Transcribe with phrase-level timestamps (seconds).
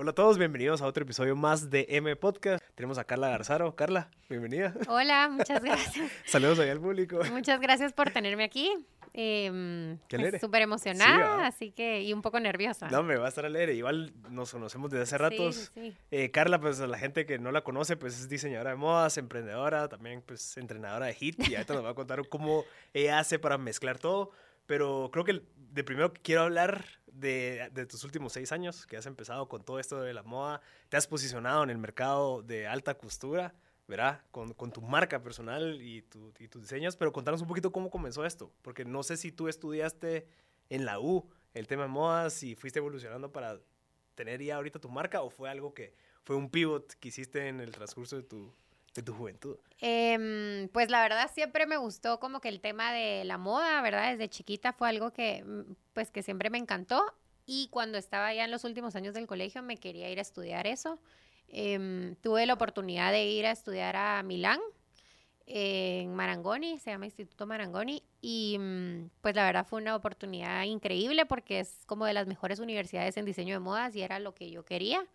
[0.00, 2.64] Hola a todos, bienvenidos a otro episodio más de M Podcast.
[2.76, 3.74] Tenemos a Carla Garzaro.
[3.74, 4.72] Carla, bienvenida.
[4.86, 6.12] Hola, muchas gracias.
[6.24, 7.18] Saludos ahí al público.
[7.32, 8.72] Muchas gracias por tenerme aquí.
[9.12, 9.96] Eh.
[10.40, 12.88] Súper emocionada, así que, y un poco nerviosa.
[12.90, 13.74] No, me va a estar alegre.
[13.74, 15.72] Igual nos conocemos desde hace ratos.
[15.74, 15.96] sí, sí.
[16.12, 19.18] Eh, Carla, pues a la gente que no la conoce, pues es diseñadora de modas,
[19.18, 23.40] emprendedora, también pues entrenadora de HIT y ahorita nos va a contar cómo ella hace
[23.40, 24.30] para mezclar todo.
[24.66, 26.84] Pero creo que de primero quiero hablar
[27.18, 30.60] de, de tus últimos seis años, que has empezado con todo esto de la moda,
[30.88, 33.54] te has posicionado en el mercado de alta costura,
[33.86, 34.22] ¿verdad?
[34.30, 37.90] Con, con tu marca personal y, tu- y tus diseños, pero contanos un poquito cómo
[37.90, 40.26] comenzó esto, porque no sé si tú estudiaste
[40.70, 43.58] en la U el tema de modas y fuiste evolucionando para
[44.14, 47.60] tener ya ahorita tu marca o fue algo que fue un pivot que hiciste en
[47.60, 48.52] el transcurso de tu,
[48.94, 49.56] de tu juventud?
[49.80, 54.10] Em, pues la verdad siempre me gustó como que el tema de la moda, ¿verdad?
[54.12, 57.04] Desde chiquita fue algo que mm, pues que siempre me encantó
[57.46, 60.66] y cuando estaba ya en los últimos años del colegio me quería ir a estudiar
[60.66, 60.98] eso.
[61.48, 64.60] Em, tuve la oportunidad de ir a estudiar a Milán,
[65.50, 71.24] en Marangoni, se llama Instituto Marangoni, y mm, pues la verdad fue una oportunidad increíble
[71.24, 74.50] porque es como de las mejores universidades en diseño de modas y era lo que
[74.50, 75.06] yo quería.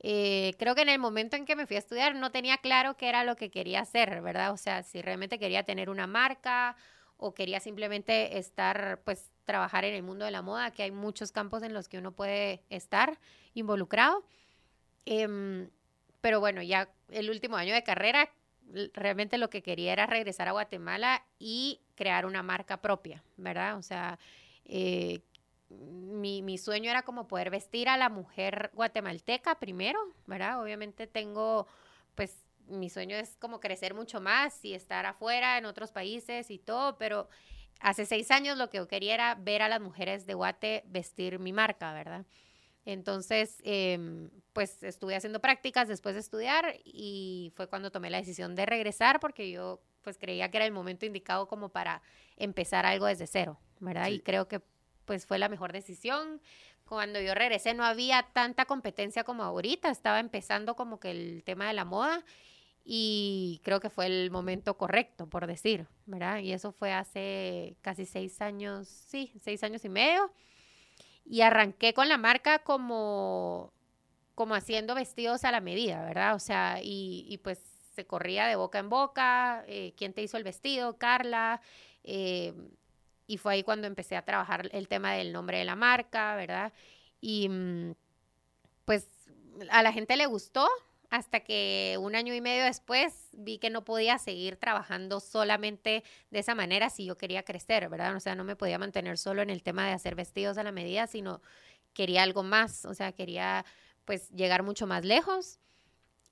[0.00, 2.96] Eh, creo que en el momento en que me fui a estudiar no tenía claro
[2.96, 4.52] qué era lo que quería hacer, ¿verdad?
[4.52, 6.76] O sea, si realmente quería tener una marca
[7.16, 11.32] o quería simplemente estar, pues, trabajar en el mundo de la moda, que hay muchos
[11.32, 13.18] campos en los que uno puede estar
[13.54, 14.24] involucrado.
[15.06, 15.70] Em,
[16.20, 18.30] pero bueno, ya el último año de carrera,
[18.94, 23.76] realmente lo que quería era regresar a Guatemala y crear una marca propia, ¿verdad?
[23.76, 24.18] O sea,
[24.64, 25.20] eh,
[25.80, 30.62] mi, mi sueño era como poder vestir a la mujer guatemalteca primero, ¿verdad?
[30.62, 31.66] Obviamente tengo,
[32.14, 36.58] pues, mi sueño es como crecer mucho más y estar afuera en otros países y
[36.58, 37.28] todo, pero
[37.80, 41.38] hace seis años lo que yo quería era ver a las mujeres de Guate vestir
[41.38, 42.24] mi marca, ¿verdad?
[42.86, 48.54] Entonces, em, pues estuve haciendo prácticas después de estudiar y fue cuando tomé la decisión
[48.54, 52.02] de regresar porque yo pues creía que era el momento indicado como para
[52.36, 54.06] empezar algo desde cero, ¿verdad?
[54.06, 54.14] Sí.
[54.14, 54.60] Y creo que
[55.04, 56.40] pues fue la mejor decisión.
[56.86, 61.66] Cuando yo regresé no había tanta competencia como ahorita, estaba empezando como que el tema
[61.66, 62.24] de la moda
[62.84, 66.40] y creo que fue el momento correcto, por decir, ¿verdad?
[66.40, 70.30] Y eso fue hace casi seis años, sí, seis años y medio.
[71.24, 73.72] Y arranqué con la marca como,
[74.34, 76.34] como haciendo vestidos a la medida, ¿verdad?
[76.34, 77.58] O sea, y, pues
[77.94, 80.98] se corría de boca en boca, eh, ¿quién te hizo el vestido?
[80.98, 81.62] Carla.
[82.02, 82.52] eh,
[83.26, 86.72] y fue ahí cuando empecé a trabajar el tema del nombre de la marca, ¿verdad?
[87.20, 87.94] Y mm,
[88.84, 89.06] pues
[89.70, 90.68] a la gente le gustó
[91.10, 96.38] hasta que un año y medio después vi que no podía seguir trabajando solamente de
[96.40, 98.16] esa manera si yo quería crecer, ¿verdad?
[98.16, 100.72] O sea, no me podía mantener solo en el tema de hacer vestidos a la
[100.72, 101.40] medida, sino
[101.92, 103.64] quería algo más, o sea, quería
[104.04, 105.60] pues llegar mucho más lejos.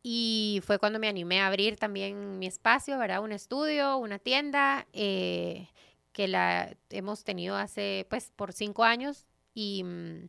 [0.02, 3.22] Y fue cuando me animé a abrir también mi espacio, ¿verdad?
[3.22, 5.68] Un estudio, una tienda, eh,
[6.12, 9.26] que la hemos tenido hace, pues, por cinco años.
[9.54, 10.28] Y, mm,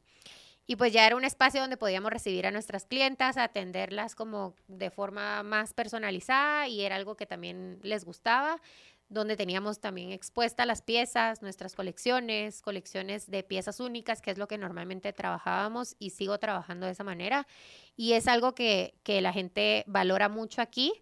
[0.65, 4.89] y pues ya era un espacio donde podíamos recibir a nuestras clientas, atenderlas como de
[4.89, 8.61] forma más personalizada y era algo que también les gustaba,
[9.09, 14.47] donde teníamos también expuestas las piezas, nuestras colecciones, colecciones de piezas únicas, que es lo
[14.47, 17.45] que normalmente trabajábamos y sigo trabajando de esa manera.
[17.97, 20.93] Y es algo que, que la gente valora mucho aquí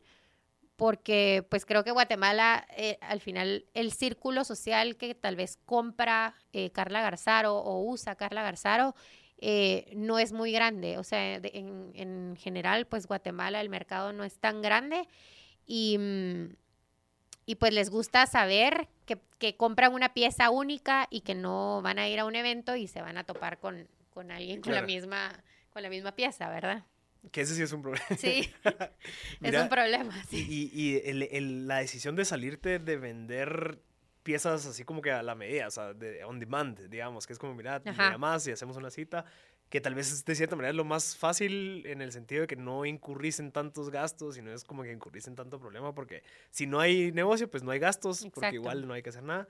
[0.82, 6.34] porque pues creo que Guatemala, eh, al final, el círculo social que tal vez compra
[6.54, 8.96] eh, Carla Garzaro o usa Carla Garzaro,
[9.38, 10.98] eh, no es muy grande.
[10.98, 15.08] O sea, de- en, en general, pues Guatemala, el mercado no es tan grande
[15.68, 16.56] y, mm,
[17.46, 22.00] y pues les gusta saber que, que compran una pieza única y que no van
[22.00, 24.82] a ir a un evento y se van a topar con, con alguien con, la
[24.88, 25.44] misma,
[25.74, 26.86] con la misma pieza, ¿verdad?
[27.32, 28.06] Que ese sí es un problema.
[28.18, 28.52] Sí,
[29.40, 30.24] Mira, es un problema.
[30.32, 30.48] Y, Sí.
[30.74, 33.80] y- y el- el- la decisión de salirte de vender
[34.24, 37.40] piezas así como que a la medida, o sea, de on demand, digamos, que es
[37.40, 38.12] como, mira, me Ajá.
[38.12, 39.26] llamas y hacemos una cita,
[39.70, 42.56] que tal vez es de cierta manera lo más fácil en el sentido de que
[42.58, 46.24] no incurrís en tantos gastos y no es como que incurrís en tanto problema, porque
[46.50, 48.56] si no hay negocio, pues no hay gastos, porque Exacto.
[48.56, 49.48] igual no hay que hacer nada.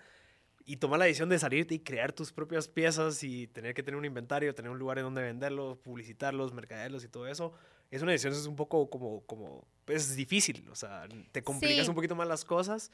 [0.65, 3.97] Y tomar la decisión de salirte y crear tus propias piezas y tener que tener
[3.97, 7.51] un inventario, tener un lugar en donde venderlos, publicitarlos, mercadearlos y todo eso,
[7.89, 11.89] es una decisión es un poco como, como, pues difícil, o sea, te complicas Sí.
[11.89, 12.91] un poquito más las cosas.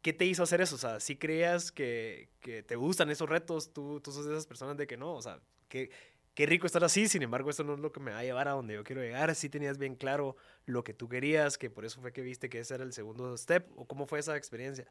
[0.00, 0.74] ¿Qué te hizo hacer eso?
[0.74, 4.46] O sea, si creías que, que te gustan esos retos, tú, tú sos de esas
[4.46, 5.90] personas de que no, o sea, qué,
[6.34, 8.48] qué rico estar así, sin embargo, esto no es lo que me va a llevar
[8.48, 9.32] a donde yo quiero llegar.
[9.36, 10.34] Sí tenías bien claro
[10.66, 13.36] lo que tú querías, que por eso fue que viste que ese era el segundo
[13.36, 14.90] step, o cómo fue esa experiencia.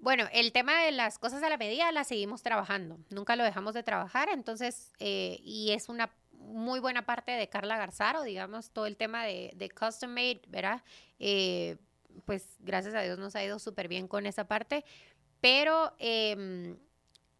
[0.00, 3.74] Bueno, el tema de las cosas a la medida la seguimos trabajando, nunca lo dejamos
[3.74, 8.86] de trabajar, entonces, eh, y es una, muy buena parte de Carla Garzaro, digamos, todo
[8.86, 10.82] el tema de, de custom made, ¿verdad?
[11.18, 11.76] Eh,
[12.24, 14.84] pues gracias a Dios nos ha ido súper bien con esa parte,
[15.40, 16.76] pero em,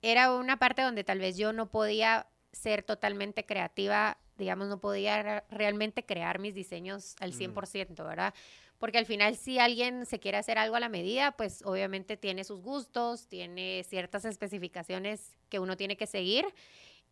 [0.03, 5.45] era una parte donde tal vez yo no podía ser totalmente creativa, digamos, no podía
[5.51, 8.35] realmente crear mis diseños al 100%, ¿verdad?
[8.79, 12.45] Porque al final si alguien se quiere hacer algo a la medida, pues obviamente tiene
[12.45, 16.47] sus gustos, tiene ciertas especificaciones que uno tiene que seguir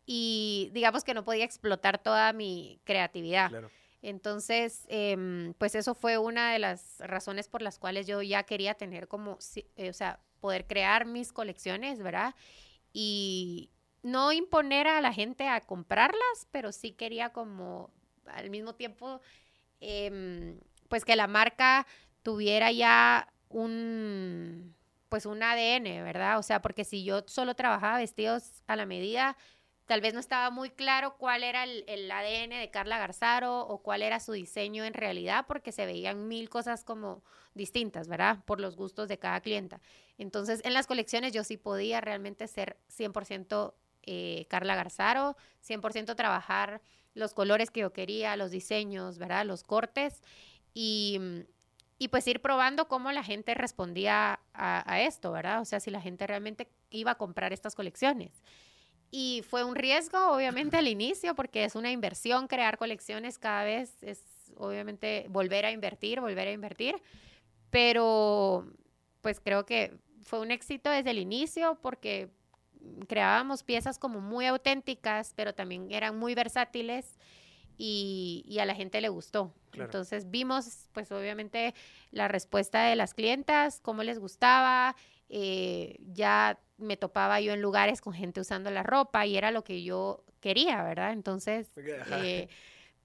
[0.05, 3.51] y digamos que no podía explotar toda mi creatividad.
[4.01, 8.75] Entonces, em, pues eso fue una de las razones por las cuales yo ya quería
[8.75, 9.37] tener como,
[9.75, 12.33] eh, o sea, poder crear mis colecciones, ¿verdad?
[12.93, 13.69] Y
[14.03, 17.91] no imponer a la gente a comprarlas, pero sí quería como
[18.25, 19.19] al mismo tiempo,
[19.81, 21.85] em, pues que la marca
[22.23, 24.75] tuviera ya un,
[25.09, 26.37] pues un ADN, ¿verdad?
[26.37, 29.37] O sea, porque si yo solo trabajaba vestidos a la medida,
[29.85, 34.01] tal vez no estaba muy claro cuál era el, ADN de Carla Garzaro o cuál
[34.01, 37.23] era su diseño en realidad, porque se veían mil cosas como
[37.53, 38.43] distintas, ¿verdad?
[38.45, 39.79] Por los gustos de cada clienta.
[40.17, 43.73] Entonces, en las colecciones yo sí podía realmente ser 100%
[44.03, 46.81] eh, Carla Garzaro, 100% trabajar
[47.13, 49.45] los colores que yo quería, los diseños, ¿verdad?
[49.45, 50.21] Los cortes
[50.79, 51.19] y,
[51.97, 55.59] y pues ir probando cómo la gente respondía a, a esto, ¿verdad?
[55.59, 58.43] O sea, si la gente realmente iba a comprar estas colecciones.
[59.09, 64.03] Y fue un riesgo, obviamente, al inicio, porque es una inversión crear colecciones cada vez,
[64.03, 64.21] es
[64.55, 67.01] obviamente volver a invertir, volver a invertir,
[67.71, 68.71] pero
[69.21, 72.29] pues creo que fue un éxito desde el inicio porque
[73.07, 77.17] creábamos piezas como muy auténticas, pero también eran muy versátiles
[77.77, 79.53] y, y a la gente le gustó.
[79.73, 81.73] Entonces vimos, pues obviamente,
[82.11, 84.95] la respuesta de las clientas, cómo les gustaba,
[85.29, 89.63] eh, ya me topaba yo en lugares con gente usando la ropa y era lo
[89.63, 91.11] que yo quería, ¿verdad?
[91.11, 92.47] Entonces, eh,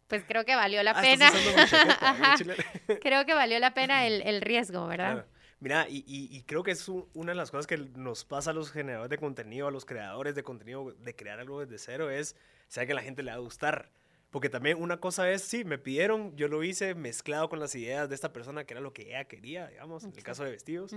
[0.07, 1.31] pues creo que valió la ah, pena.
[3.03, 5.27] creo que valió la pena el, riesgo, ¿verdad?
[5.59, 9.11] Mira, y, creo que es una de las cosas que nos pasa a los generadores
[9.11, 12.37] de contenido, a los creadores de contenido, de crear algo desde cero, es,
[12.69, 13.89] sea que a la gente le va a gustar.
[14.33, 18.09] Porque también una cosa es, sí, me pidieron, yo lo hice mezclado con las ideas
[18.09, 20.97] de esta persona, que era lo que ella quería, digamos, en el caso de vestidos.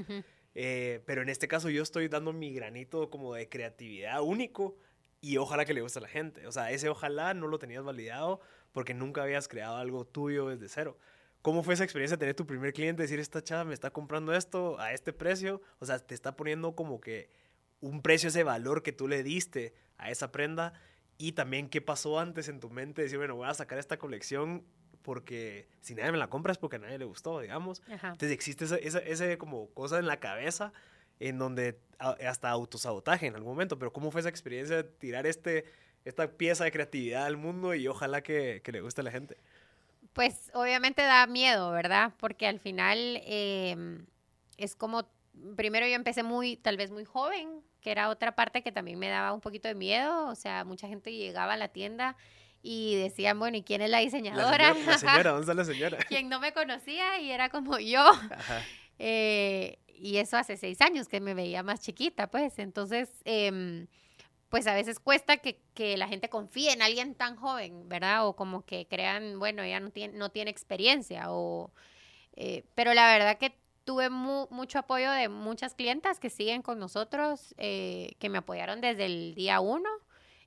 [0.56, 4.78] Eh, pero en este caso yo estoy dando mi granito como de creatividad único
[5.20, 6.48] y ojalá que le guste a la gente.
[6.48, 8.40] O sea, ese ojalá no lo tenías validado
[8.72, 10.98] porque nunca habías creado algo tuyo desde cero.
[11.42, 14.34] ¿Cómo fue esa experiencia de tener tu primer cliente, decir, esta chava me está comprando
[14.34, 15.62] esto a este precio?
[15.80, 17.30] O sea, te está poniendo como que
[17.82, 20.72] un precio, ese valor que tú le diste a esa prenda.
[21.18, 24.64] Y también qué pasó antes en tu mente, decir, bueno, voy a sacar esta colección
[25.02, 27.82] porque si nadie me la compra es porque a nadie le gustó, digamos.
[27.88, 30.74] Entonces existe esa, esa, como cosa en la cabeza
[31.20, 35.66] en donde hasta autosabotaje en algún momento, pero ¿cómo fue esa experiencia de tirar este,
[36.04, 39.38] esta pieza de creatividad al mundo y ojalá que, que le guste a la gente?
[40.14, 42.14] Pues obviamente da miedo, ¿verdad?
[42.20, 44.06] Porque al final em,
[44.58, 45.08] es como,
[45.56, 49.10] primero yo empecé muy, tal vez muy joven, que era otra parte que también me
[49.10, 52.18] daba un poquito de miedo, o sea, mucha gente llegaba a la tienda
[52.64, 54.74] y decían, bueno, ¿y quién es la diseñadora?
[54.74, 55.98] La señora, ¿dónde está la señora?
[56.10, 58.04] Quien no me conocía y era como yo.
[58.98, 62.58] Eh, y eso hace seis años que me veía más chiquita, pues.
[62.58, 63.86] Entonces, em,
[64.50, 68.26] pues a veces cuesta que, que, la gente confíe en alguien tan joven, ¿verdad?
[68.26, 71.26] O como que crean, bueno, ella no tiene, no tiene experiencia.
[71.32, 71.72] O,
[72.36, 73.54] eh, pero la verdad que
[73.86, 79.06] tuve mucho apoyo de muchas clientas que siguen con nosotros, eh, que me apoyaron desde
[79.06, 79.90] el día uno.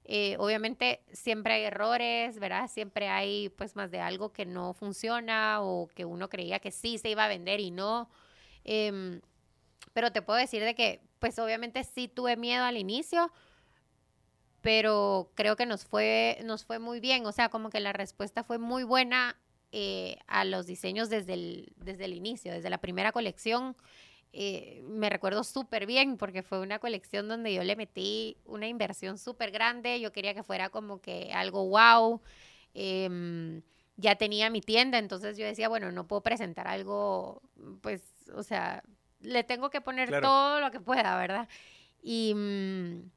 [0.05, 2.69] Eh, obviamente siempre hay errores, ¿verdad?
[2.69, 6.99] Siempre hay pues más de algo que no funciona o que uno creía que sí
[6.99, 8.11] se iba a vender y no.
[8.65, 9.21] Em,
[9.93, 13.31] pero te puedo decir de que pues obviamente sí tuve miedo al inicio,
[14.63, 18.43] pero creo que nos fue, nos fue muy bien, o sea, como que la respuesta
[18.43, 19.37] fue muy buena
[19.73, 23.77] eh, a los diseños desde el, desde el inicio, desde la primera colección.
[24.33, 29.19] Eh, me recuerdo súper bien porque fue una colección donde yo le metí una inversión
[29.19, 32.21] súper grande, yo quería que fuera como que algo wow.
[32.75, 33.63] Em,
[33.97, 37.43] ya tenía mi tienda, entonces yo decía, bueno, no puedo presentar algo,
[37.81, 38.03] pues,
[38.35, 38.85] o sea,
[39.21, 41.49] le tengo que poner todo lo que pueda, ¿verdad?
[42.03, 43.11] Y, mm,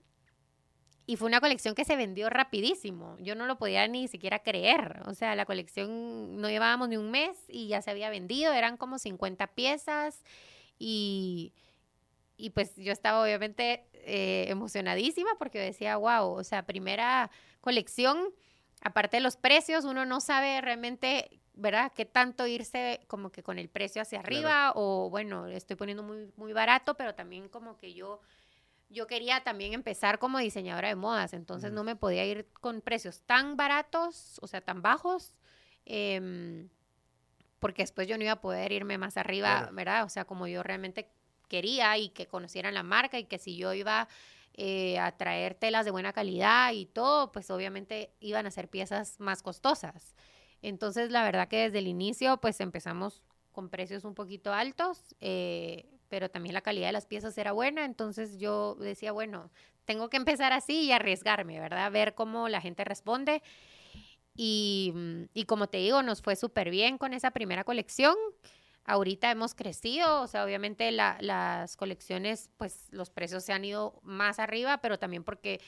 [1.12, 3.18] y fue una colección que se vendió rapidísimo.
[3.20, 5.02] Yo no lo podía ni siquiera creer.
[5.08, 8.54] O sea, la colección no llevábamos ni un mes y ya se había vendido.
[8.54, 10.24] Eran como 50 piezas.
[10.80, 11.52] Y,
[12.38, 18.30] y pues yo estaba obviamente eh, emocionadísima porque decía, wow, o sea, primera colección,
[18.82, 21.92] aparte de los precios, uno no sabe realmente, ¿verdad?
[21.94, 26.32] Qué tanto irse como que con el precio hacia arriba o bueno, estoy poniendo muy,
[26.38, 28.22] muy barato, pero también como que yo
[28.92, 33.22] yo quería también empezar como diseñadora de modas, entonces no me podía ir con precios
[33.22, 35.36] tan baratos, o sea, tan bajos,
[35.86, 36.70] em,
[37.60, 40.04] porque después yo no iba a poder irme más arriba, ¿verdad?
[40.04, 41.10] O sea, como yo realmente
[41.48, 44.08] quería y que conocieran la marca y que si yo iba
[44.54, 49.20] eh, a traer telas de buena calidad y todo, pues obviamente iban a ser piezas
[49.20, 50.16] más costosas.
[50.62, 53.22] Entonces, la verdad que desde el inicio, pues empezamos
[53.52, 57.86] con precios un poquito altos, eh, pero también la calidad de las piezas era buena,
[57.86, 59.50] entonces yo decía, bueno,
[59.86, 61.90] tengo que empezar así y arriesgarme, ¿verdad?
[61.90, 63.42] Ver cómo la gente responde.
[64.36, 64.94] Y,
[65.34, 68.16] y como te digo, nos fue súper bien con esa primera colección.
[68.84, 74.38] Ahorita hemos crecido, o sea, obviamente las colecciones, pues los precios se han ido más
[74.38, 75.62] arriba, pero también porque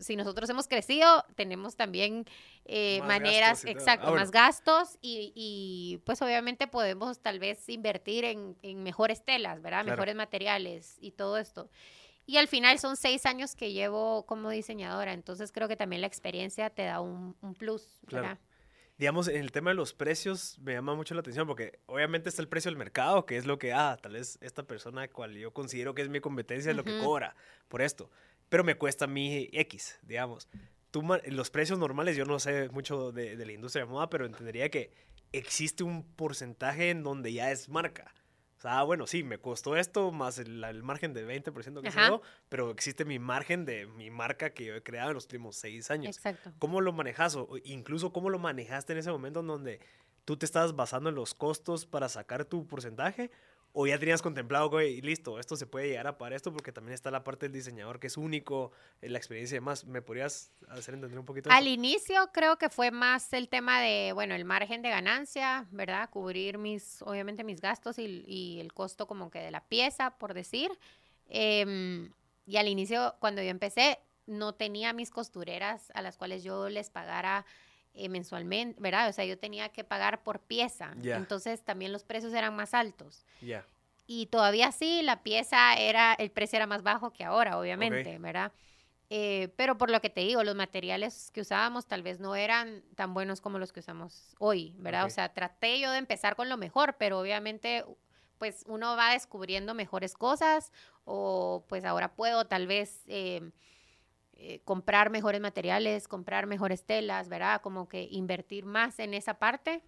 [0.00, 2.24] si nosotros hemos crecido, tenemos también
[2.64, 9.24] eh, maneras, exacto, ah, más gastos y, pues obviamente podemos tal vez invertir en, mejores
[9.24, 9.84] telas, ¿verdad?
[9.84, 11.70] Mejores materiales y todo esto.
[12.24, 16.06] Y al final son seis años que llevo como diseñadora, entonces creo que también la
[16.06, 18.38] experiencia te da un, plus, ¿verdad?
[18.98, 22.40] digamos, en el tema de los precios me llama mucho la atención porque obviamente está
[22.40, 25.52] el precio del mercado, que es lo que, ah, tal vez esta persona cual yo
[25.52, 27.34] considero que es mi competencia es lo que cobra
[27.68, 28.10] por esto
[28.52, 30.46] pero me cuesta mí X, digamos.
[30.90, 34.68] Tú, los precios normales, yo no sé mucho de, la industria de moda, pero entendería
[34.68, 34.92] que
[35.32, 38.12] existe un porcentaje en donde ya es marca.
[38.58, 42.20] O sea, bueno, sí, me costó esto más el, margen de 20% que se dio,
[42.50, 45.90] pero existe mi margen de mi marca que yo he creado en los últimos seis
[45.90, 46.14] años.
[46.14, 46.52] Exacto.
[46.58, 47.36] ¿Cómo lo manejas?
[47.36, 49.80] O incluso cómo lo manejaste en ese momento en donde
[50.26, 53.30] tú te estabas basando en los costos para sacar tu porcentaje
[53.74, 56.92] o ya tenías contemplado, güey, listo, esto se puede llegar a para esto porque también
[56.92, 59.86] está la parte del diseñador que es único, eh, la experiencia y demás.
[59.86, 61.50] ¿Me podrías hacer entender un poquito?
[61.50, 66.10] Al inicio creo que fue más el tema de, bueno, el margen de ganancia, ¿verdad?
[66.10, 70.70] Cubrir mis, obviamente mis gastos y, el costo como que de la pieza, por decir.
[71.28, 72.12] Em,
[72.44, 76.90] y al inicio, cuando yo empecé, no tenía mis costureras a las cuales yo les
[76.90, 77.46] pagara
[77.94, 79.08] eh, mensualmente, ¿verdad?
[79.08, 80.94] O sea, yo tenía que pagar por pieza.
[81.02, 83.26] Entonces también los precios eran más altos.
[84.06, 88.52] Y todavía sí, la pieza era, el precio era más bajo que ahora, obviamente, ¿verdad?
[89.10, 92.82] Eh, pero por lo que te digo, los materiales que usábamos tal vez no eran
[92.94, 95.04] tan buenos como los que usamos hoy, ¿verdad?
[95.04, 97.84] O sea, traté yo de empezar con lo mejor, pero obviamente
[98.38, 100.72] pues uno va descubriendo mejores cosas
[101.04, 103.02] o pues ahora puedo tal vez...
[103.06, 103.52] Eh,
[104.44, 107.60] eh, comprar mejores materiales, comprar mejores telas, ¿verdad?
[107.60, 109.84] Como que invertir más en esa parte.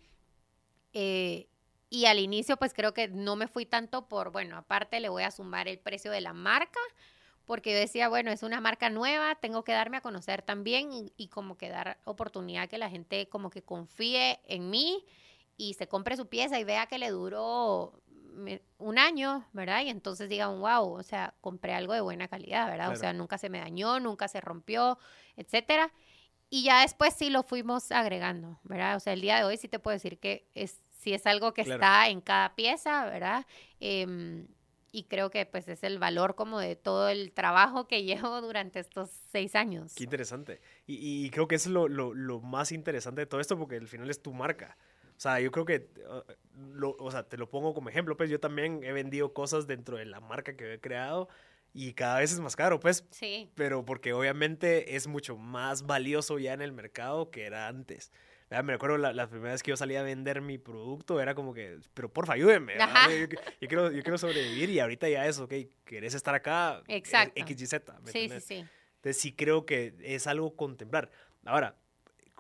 [0.93, 1.49] Eh,
[1.91, 5.25] y al inicio, pues creo que no me fui tanto por, bueno, aparte le voy
[5.25, 6.79] a sumar el precio de la marca,
[7.45, 11.13] porque yo decía, bueno, es una marca nueva, tengo que darme a conocer también y,
[11.17, 15.05] y como que dar oportunidad que la gente como que confíe en mí
[15.57, 18.01] y se compre su pieza y vea que le duró
[18.79, 19.83] un año, ¿verdad?
[19.83, 22.93] Y entonces digan, wow, o sea, compré algo de buena calidad, ¿verdad?
[22.93, 24.99] O sea, nunca se me dañó, nunca se rompió,
[25.37, 25.93] etcétera.
[26.51, 28.97] Y ya después sí lo fuimos agregando, ¿verdad?
[28.97, 31.53] O sea, el día de hoy sí te puedo decir que es, sí es algo
[31.53, 33.47] que está en cada pieza, ¿verdad?
[33.81, 34.47] Em,
[34.93, 38.79] y creo que pues es el valor como de todo el trabajo que llevo durante
[38.79, 39.95] estos seis años.
[39.95, 40.61] Qué interesante.
[40.87, 44.09] Y, creo que es lo, lo, lo, más interesante de todo esto porque al final
[44.09, 44.77] es tu marca.
[45.17, 46.33] O sea, yo creo que, uh,
[46.73, 49.97] lo, o sea, te lo pongo como ejemplo, pues yo también he vendido cosas dentro
[49.97, 51.29] de la marca que he creado
[51.73, 53.05] y cada vez es más caro, pues.
[53.11, 53.51] Sí.
[53.55, 58.13] Pero porque obviamente es mucho más valioso ya en el mercado que era antes.
[58.63, 61.55] Me acuerdo la, la, primera vez que yo salía a vender mi producto, era como
[61.55, 62.75] que, pero porfa, ayúdenme.
[62.79, 63.27] Yo,
[63.61, 65.53] yo, quiero, yo quiero sobrevivir y ahorita ya es, ok,
[65.85, 66.83] querés estar acá.
[66.87, 67.43] Exacto.
[67.45, 67.73] XYZ.
[68.05, 68.65] ¿me sí, sí, sí.
[68.97, 71.11] Entonces sí creo que es algo contemplar.
[71.45, 71.75] Ahora,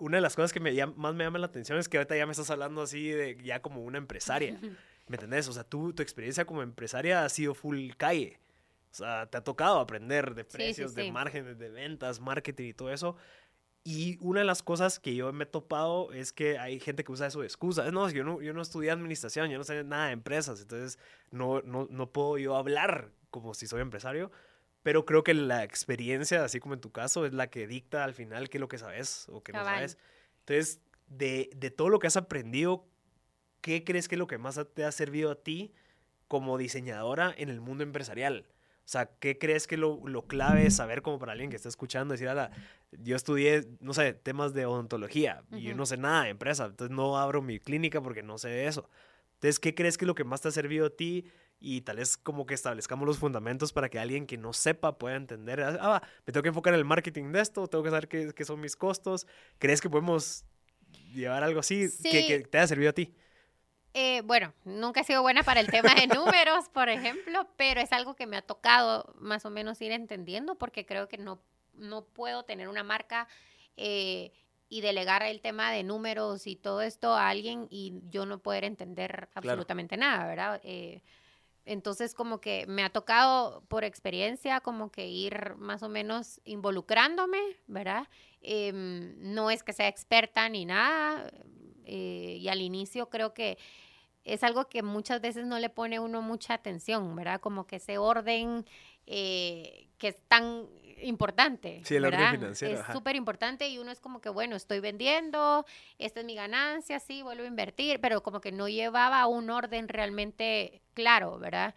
[0.01, 2.27] una de las cosas que me más me llama la atención es que ahorita ya
[2.27, 4.59] me estás hablando así de ya como una empresaria.
[5.07, 5.49] ¿Me entendés?
[5.49, 8.41] O sea, tú, tu experiencia como empresaria ha sido full calle.
[8.91, 12.93] O sea, te ha tocado aprender de precios, de márgenes, de ventas, marketing y todo
[12.93, 13.17] eso.
[13.83, 17.13] Y una de las cosas que yo me he topado es que hay gente que
[17.13, 17.91] usa eso de excusa.
[17.91, 20.99] No, yo no, yo no estudié administración, yo no sé nada de empresas, entonces
[21.31, 24.31] no, no, no puedo yo hablar como si soy empresario
[24.85, 28.13] pero creo que la experiencia, así como en tu caso, es la que dicta al
[28.13, 29.97] final qué es lo que sabes o qué no sabes.
[30.41, 32.87] Entonces, de, de, todo lo que has aprendido,
[33.63, 35.73] ¿qué crees que es lo que más te ha servido a ti
[36.29, 38.47] como diseñadora en el mundo empresarial?
[38.81, 41.71] O sea, ¿qué crees que lo, lo clave es saber como para alguien que está
[41.71, 42.13] escuchando?
[42.13, 42.29] Decir,
[42.93, 46.95] yo estudié, no sé, temas de odontología y yo no sé nada de empresa, entonces
[46.95, 48.91] no abro mi clínica porque no sé de eso.
[49.37, 51.25] Entonces, ¿qué crees que es lo que más te ha servido a ti
[51.61, 55.17] y tal vez como que establezcamos los fundamentos para que alguien que no sepa pueda
[55.17, 58.09] entender, ah, ah me tengo que enfocar en el marketing de esto, tengo que saber
[58.09, 59.27] qué, qué son mis costos.
[59.59, 60.45] ¿Crees que podemos
[61.15, 63.15] llevar algo así que, te haya servido a ti?
[63.95, 67.93] Eh, bueno, nunca he sido buena para el tema de números, por ejemplo, pero es
[67.93, 71.41] algo que me ha tocado más o menos ir entendiendo porque creo que no,
[71.75, 73.29] no puedo tener una marca
[73.77, 74.33] eh,
[74.69, 78.65] y delegar el tema de números y todo esto a alguien y yo no poder
[78.65, 80.61] entender absolutamente nada, ¿verdad?
[80.65, 81.03] Eh,
[81.67, 87.39] entonces, como que me ha tocado por experiencia, como que ir más o menos involucrándome,
[87.67, 88.07] ¿verdad?
[88.43, 91.31] Em, no es que sea experta ni nada.
[91.87, 93.59] Eh, y al inicio creo que
[94.25, 97.41] es algo que muchas veces no le pone uno mucha atención, ¿verdad?
[97.41, 98.65] Como que ese orden
[99.07, 100.67] eh, que es tan
[101.03, 101.81] importante.
[101.85, 102.81] Sí, el orden financiero.
[102.81, 105.65] Es súper importante y uno es como que, bueno, estoy vendiendo,
[105.99, 109.89] esta es mi ganancia, sí, vuelvo a invertir, pero como que no llevaba un orden
[109.89, 111.75] realmente claro, ¿verdad?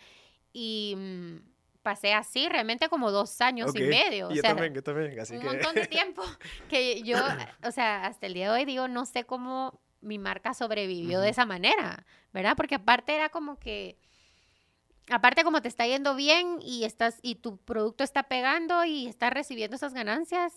[0.54, 1.38] Y mm,
[1.82, 4.30] pasé así realmente como dos años y medio.
[4.32, 5.20] yo también, yo también.
[5.20, 6.22] Así un montón de tiempo
[6.70, 7.18] que yo,
[7.64, 11.30] o sea, hasta el día de hoy digo, no sé cómo mi marca sobrevivió de
[11.30, 12.56] esa manera, ¿verdad?
[12.56, 13.98] Porque aparte era como que
[15.10, 19.32] aparte como te está yendo bien y estás y tu producto está pegando y estás
[19.32, 20.54] recibiendo esas ganancias,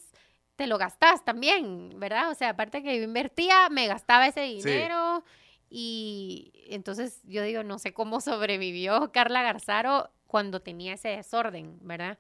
[0.57, 2.31] te lo gastas también, ¿verdad?
[2.31, 5.25] O sea, aparte que yo invertía, me gastaba ese dinero
[5.71, 12.19] y entonces yo digo, no sé cómo sobrevivió Carla Garzaro cuando tenía ese desorden, ¿verdad?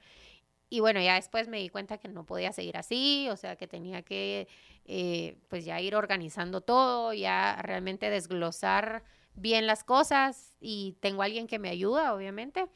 [0.72, 3.66] Y bueno, ya después me di cuenta que no podía seguir así, o sea, que
[3.66, 4.46] tenía que,
[4.84, 9.02] eh, pues ya ir organizando todo, ya realmente desglosar
[9.34, 12.68] bien las cosas y tengo alguien que me ayuda, obviamente,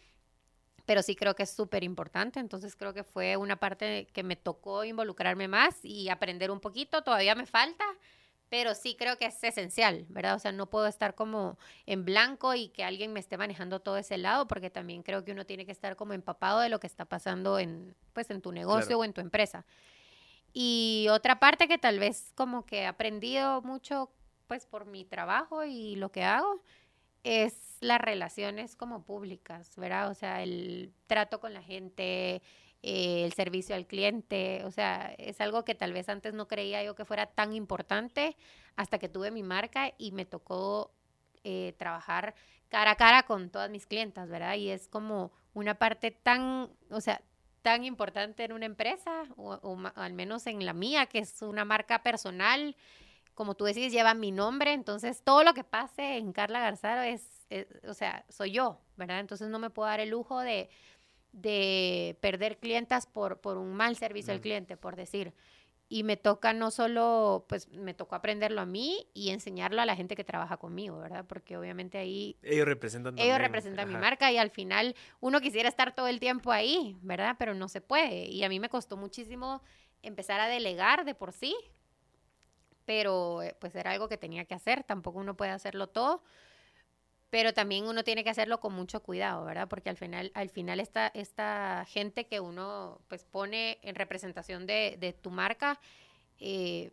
[0.86, 4.36] pero sí creo que es súper importante, entonces creo que fue una parte que me
[4.36, 7.84] tocó involucrarme más y aprender un poquito, todavía me falta,
[8.50, 10.36] pero sí creo que es esencial, ¿verdad?
[10.36, 13.96] O sea, no puedo estar como en blanco y que alguien me esté manejando todo
[13.96, 16.86] ese lado, porque también creo que uno tiene que estar como empapado de lo que
[16.86, 19.64] está pasando en, pues, en tu negocio o en tu empresa.
[20.52, 24.12] Y otra parte que tal vez como que he aprendido mucho
[24.46, 26.60] pues por mi trabajo y lo que hago,
[27.24, 30.10] es las relaciones como públicas, ¿verdad?
[30.10, 32.42] O sea, el trato con la gente,
[32.82, 36.84] eh, el servicio al cliente, o sea, es algo que tal vez antes no creía
[36.84, 38.36] yo que fuera tan importante
[38.76, 40.92] hasta que tuve mi marca y me tocó
[41.44, 42.34] eh, trabajar
[42.68, 44.56] cara a cara con todas mis clientas, ¿verdad?
[44.56, 47.22] Y es como una parte tan, o sea,
[47.62, 52.02] tan importante en una empresa, o al menos en la mía, que es una marca
[52.02, 52.76] personal,
[53.34, 57.46] como tú decís, lleva mi nombre, entonces todo lo que pase en Carla Garzaro es,
[57.86, 59.20] o sea, soy yo, ¿verdad?
[59.20, 60.68] Entonces no me puedo dar el lujo de,
[61.32, 65.34] de perder clientas por, por un mal servicio al cliente, por decir.
[65.88, 69.94] Y me toca no solo, pues me tocó aprenderlo a mí y enseñarlo a la
[69.94, 71.26] gente que trabaja conmigo, ¿verdad?
[71.28, 72.38] Porque obviamente ahí...
[72.42, 76.52] Ellos representan Ellos representan mi marca y al final uno quisiera estar todo el tiempo
[76.52, 77.36] ahí, ¿verdad?
[77.38, 78.26] Pero no se puede.
[78.28, 79.62] Y a mí me costó muchísimo
[80.02, 81.54] empezar a delegar de por sí,
[82.84, 86.22] pero eh, pues era algo que tenía que hacer, tampoco uno puede hacerlo todo,
[87.30, 89.68] pero también uno tiene que hacerlo con mucho cuidado, ¿verdad?
[89.68, 94.96] Porque al final, al final esta, esta gente que uno pues pone en representación de,
[95.00, 95.80] de tu marca,
[96.38, 96.92] eh,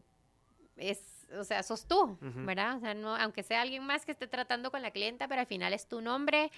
[0.77, 0.99] es,
[1.37, 2.77] o sea, sos tú, ¿verdad?
[2.77, 5.47] O sea, no, aunque sea alguien más que esté tratando con la clienta, pero al
[5.47, 6.51] final es tu nombre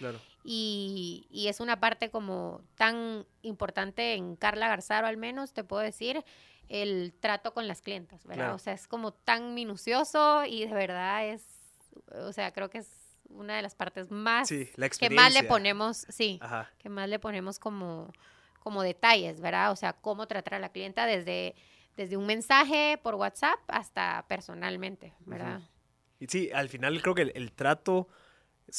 [0.44, 5.82] y, y, es una parte como tan importante en Carla Garzaro al menos, te puedo
[5.82, 6.24] decir,
[6.70, 8.54] el trato con las clientas, ¿verdad?
[8.54, 11.46] O sea, es como tan minucioso y de verdad es,
[12.26, 12.90] o sea, creo que es
[13.30, 16.40] una de las partes más que más le ponemos, sí,
[16.80, 18.12] que más le ponemos como,
[18.60, 19.72] como detalles, ¿verdad?
[19.72, 21.56] O sea, cómo tratar a la clienta desde,
[21.96, 25.62] desde un mensaje por WhatsApp hasta personalmente, ¿verdad?
[26.20, 28.08] Y sí, al final creo que el, trato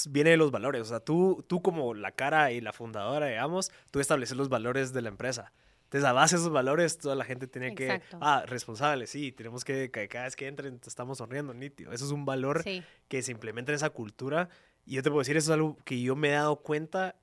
[0.09, 0.83] viene de los valores.
[0.83, 4.92] O sea, tú, tú como la cara y la fundadora, digamos, tú estableces los valores
[4.92, 5.53] de la empresa.
[5.85, 9.64] Entonces, a base de esos valores, toda la gente tiene que, ah, responsable, sí, tenemos
[9.64, 11.92] que, cada vez que entren, estamos sonriendo, nítido.
[11.92, 12.64] Eso es un valor
[13.09, 14.48] que se implementa en esa cultura.
[14.87, 17.14] Y yo te puedo decir, eso es algo que yo me he dado cuenta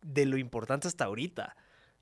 [0.00, 1.56] de lo importante hasta ahorita.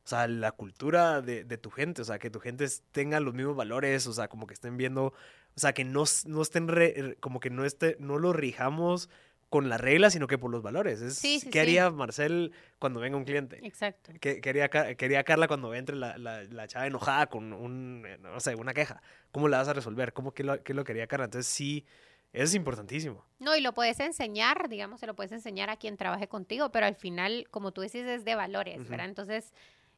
[0.05, 3.33] O sea, la cultura de, de tu gente, o sea, que tu gente tenga los
[3.33, 5.13] mismos valores, o sea, como que estén viendo, o
[5.57, 9.09] sea, que no, no estén, como que no, esté, no lo rijamos
[9.49, 11.01] con las reglas, sino que por los valores.
[11.01, 13.61] Es, ¿Qué haría Marcel cuando venga un cliente?
[13.65, 14.13] Exacto.
[14.21, 18.75] ¿Qué quería Carla cuando entre la, la, la, chava enojada con un, no sé, una
[18.75, 19.01] queja?
[19.33, 20.13] ¿Cómo la vas a resolver?
[20.13, 21.27] ¿Cómo, qué, lo, qué lo quería Carla?
[21.27, 21.87] Entonces sí,
[22.33, 23.25] eso es importantísimo.
[23.39, 26.87] No, y lo puedes enseñar, digamos, se lo puedes enseñar a quien trabaje contigo, pero
[26.87, 29.07] al final, como tú dices, es de valores, ¿verdad?
[29.07, 29.53] Entonces,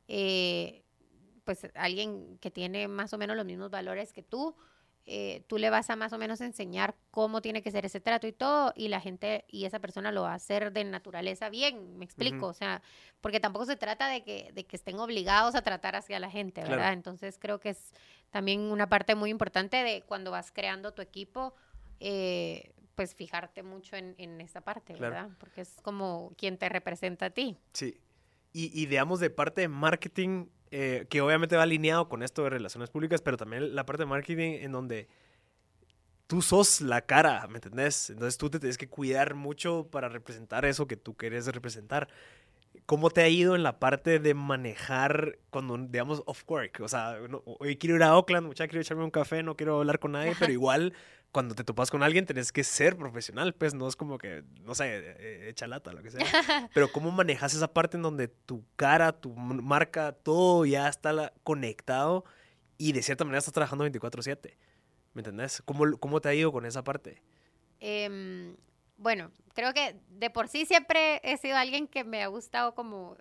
[0.08, 0.82] eh,
[1.44, 4.56] pues alguien que tiene más o menos los mismos valores que tú,
[5.08, 8.26] eh, tú le vas a más o menos enseñar cómo tiene que ser ese trato
[8.26, 11.96] y todo, y la gente y esa persona lo va a hacer de naturaleza bien,
[11.96, 12.82] me explico, o sea,
[13.20, 16.62] porque tampoco se trata de que, de que estén obligados a tratar hacia la gente,
[16.64, 16.92] ¿verdad?
[16.92, 17.92] Entonces creo que es
[18.30, 21.54] también una parte muy importante de cuando vas creando tu equipo,
[22.00, 25.14] eh, pues fijarte mucho en, en esta parte, Claro.
[25.14, 25.30] ¿verdad?
[25.38, 27.56] Porque es como quien te representa a ti.
[27.72, 27.96] Sí.
[28.56, 32.50] Y, y digamos de parte de marketing, eh, que obviamente va alineado con esto de
[32.50, 35.08] relaciones públicas, pero también la parte de marketing en donde
[36.26, 38.08] tú sos la cara, ¿me entendés?
[38.08, 42.08] Entonces tú te tienes que cuidar mucho para representar eso que tú quieres representar.
[42.84, 46.80] ¿Cómo te ha ido en la parte de manejar cuando, digamos, off work?
[46.82, 49.78] O sea, no- hoy quiero ir a Oakland, muchacha, quiero echarme un café, no quiero
[49.78, 50.92] hablar con nadie, pero igual
[51.32, 54.74] cuando te topas con alguien tenés que ser profesional, pues no es como que, no
[54.74, 54.86] sé,
[55.18, 56.20] eh, echa lata, lo que sea.
[56.72, 62.24] Pero ¿cómo manejas esa parte en donde tu cara, tu marca, todo ya está conectado
[62.78, 64.56] y de cierta manera estás trabajando 24/7?
[65.12, 65.62] ¿Me entendés?
[65.64, 67.20] ¿Cómo, ¿Cómo te ha ido con esa parte?
[67.80, 68.56] Em,
[68.98, 73.16] bueno, creo que de por sí siempre he sido alguien que me ha gustado como,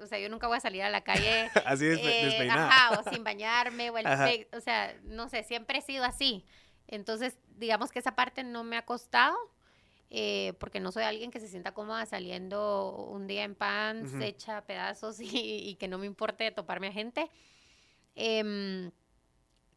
[0.00, 2.68] o sea, yo nunca voy a salir a la calle Así despe- eh, despeinada.
[2.68, 4.06] ajá, o sin bañarme, o, el
[4.52, 6.44] o sea, no sé, siempre he sido así.
[6.88, 9.36] Entonces, digamos que esa parte no me ha costado,
[10.10, 14.22] eh, porque no soy alguien que se sienta cómoda saliendo un día en pants, Ujú.
[14.22, 15.28] hecha pedazos y,
[15.68, 17.30] y que no me importe toparme a gente.
[18.14, 18.90] Em,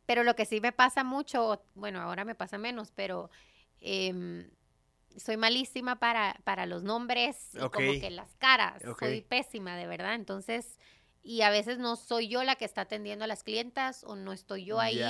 [0.06, 3.30] pero lo que sí me pasa mucho, bueno, ahora me pasa menos, pero
[3.82, 4.50] em,
[5.18, 8.82] soy malísima para, para los nombres como que las caras.
[9.00, 10.16] Soy pésima, de verdad.
[10.16, 10.78] Entonces,
[11.24, 14.34] y a veces no soy yo la que está atendiendo a las clientas o no
[14.34, 15.02] estoy yo ahí.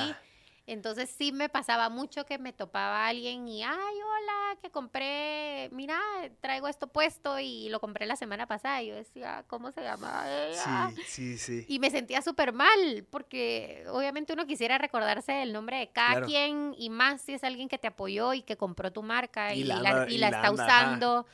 [0.72, 6.00] Entonces sí me pasaba mucho que me topaba alguien y, ay, hola, que compré, mira,
[6.42, 8.84] traigo esto puesto y lo compré la semana pasada.
[8.84, 10.92] Y yo decía, ¿cómo se llama ella?
[10.96, 11.66] Sí, sí, sí.
[11.68, 16.28] Y me sentía súper mal, porque obviamente uno quisiera recordarse del nombre de cada Claro.
[16.28, 19.62] quien, y más si es alguien que te apoyó y que compró tu marca Y
[19.62, 20.92] y, la y y la está anda, ajá.
[20.92, 21.26] usando.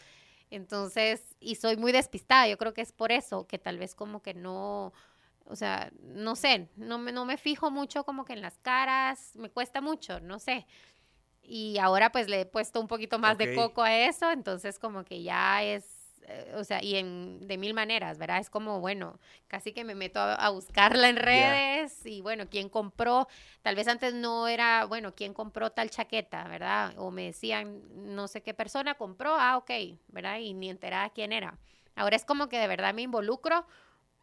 [0.50, 4.21] Entonces, y soy muy despistada, yo creo que es por eso, que tal vez como
[4.21, 4.93] que no,
[5.45, 9.36] o sea, no sé, no me, no me fijo mucho como que en las caras,
[9.36, 10.65] me cuesta mucho, no sé.
[11.43, 15.03] Y ahora pues le he puesto un poquito más de coco a eso, entonces como
[15.03, 15.86] que ya es,
[16.27, 18.39] eh, o sea, y en, de mil maneras, ¿verdad?
[18.39, 22.67] Es como, bueno, casi que me meto a, a buscarla en redes y bueno, quién
[22.67, 23.27] compró,
[23.62, 26.95] tal vez antes no era, bueno, quién compró tal chaqueta, ¿verdad?
[26.97, 29.71] O me decían, no sé qué persona compró, ah, ok,
[30.08, 30.39] ¿verdad?
[30.39, 31.60] Y ni enterada quién era.
[31.95, 33.67] Ahora es como que de verdad me involucro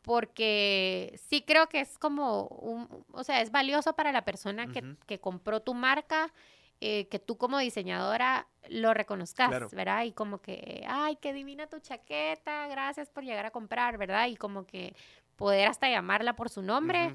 [0.03, 4.97] porque sí creo que es como un, o sea, es valioso para la persona que,
[5.07, 6.33] que compró tu marca,
[6.81, 9.69] eh, que tú como diseñadora lo reconozcas, Claro.
[9.73, 10.05] ¿verdad?
[10.05, 14.27] Y como que, ay, qué divina tu chaqueta, gracias por llegar a comprar, ¿verdad?
[14.27, 14.95] Y como que
[15.37, 17.15] poder hasta llamarla por su nombre,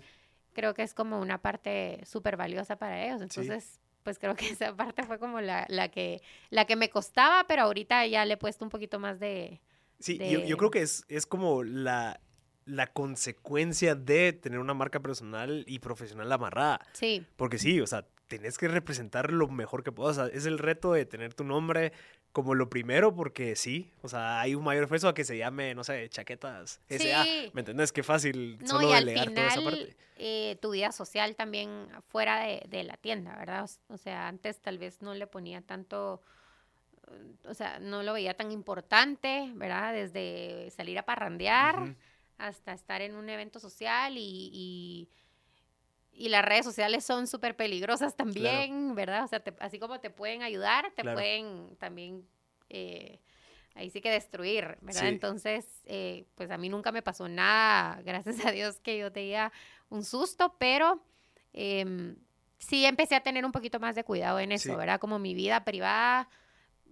[0.54, 3.22] creo que es como una parte súper valiosa para ellos.
[3.22, 7.44] Entonces, pues creo que esa parte fue como la, la, que, la que me costaba,
[7.48, 9.60] pero ahorita ya le he puesto un poquito más de...
[10.00, 12.20] Sí, de- yo, yo creo que es, es como la,
[12.68, 16.80] la consecuencia de tener una marca personal y profesional amarrada.
[16.94, 20.18] Sí, Porque sí, o sea, tenés que representar lo mejor que puedas.
[20.18, 21.94] O sea, es el reto de tener tu nombre
[22.34, 25.74] como lo primero, porque sí, o sea, hay un mayor esfuerzo a que se llame,
[25.74, 27.24] no sé, chaquetas SA.
[27.24, 27.50] Sí.
[27.54, 27.92] ¿Me entendés?
[27.92, 29.98] Qué fácil No, solo y al delegar toda esa final, parte.
[30.18, 33.68] eh, tu vida social también fuera de, de la tienda, ¿verdad?
[33.88, 36.22] O sea, antes tal vez no le ponía tanto,
[37.46, 39.94] o sea, no lo veía tan importante, ¿verdad?
[39.94, 41.96] Desde salir a parrandear.
[42.38, 45.10] Hasta estar en un evento social y, y,
[46.12, 49.24] y las redes sociales son súper peligrosas también, ¿verdad?
[49.24, 51.16] O sea, te- así como te pueden ayudar, te Claro.
[51.18, 52.28] pueden también...
[52.70, 53.20] eh,
[53.76, 55.04] ahí sí que destruir, ¿verdad?
[55.04, 55.08] Sí.
[55.10, 59.52] Entonces, eh, pues a mí nunca me pasó nada, gracias a Dios que yo tenía
[59.90, 61.04] un susto, pero
[61.54, 62.16] em,
[62.58, 64.76] sí empecé a tener un poquito más de cuidado en eso, Sí.
[64.76, 65.00] ¿verdad?
[65.00, 66.28] Como mi vida privada,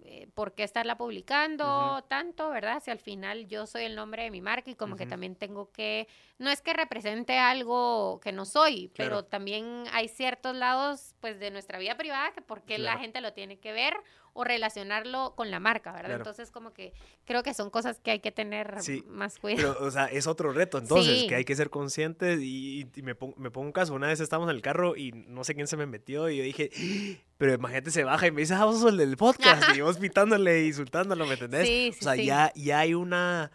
[0.08, 2.80] eh, ¿por qué estarla publicando tanto, verdad?
[2.82, 5.72] Si al final yo soy el nombre de mi marca y como que también tengo
[5.72, 6.06] que,
[6.38, 11.50] no es que represente algo que no soy, pero también hay ciertos lados, pues, de
[11.50, 13.94] nuestra vida privada que por qué la gente lo tiene que ver
[14.36, 16.08] o relacionarlo con la marca, ¿verdad?
[16.08, 16.20] Claro.
[16.22, 16.92] Entonces, como que
[17.24, 19.74] creo que son cosas que hay que tener Sí, más cuidado.
[19.74, 21.26] Pero, o sea, es otro reto, entonces, Sí.
[21.26, 23.94] que hay que ser conscientes y, y me, pongo, me pongo un caso.
[23.94, 26.44] Una vez estábamos en el carro y no sé quién se me metió y yo
[26.44, 26.70] dije,
[27.38, 29.74] pero imagínate se baja y me dice, ah, vos sos el del podcast.
[29.74, 31.66] Y vos pitándole e insultándolo, ¿me entendés?
[31.66, 32.26] Sí, o sí, sea, sí.
[32.26, 33.50] ya, ya hay una,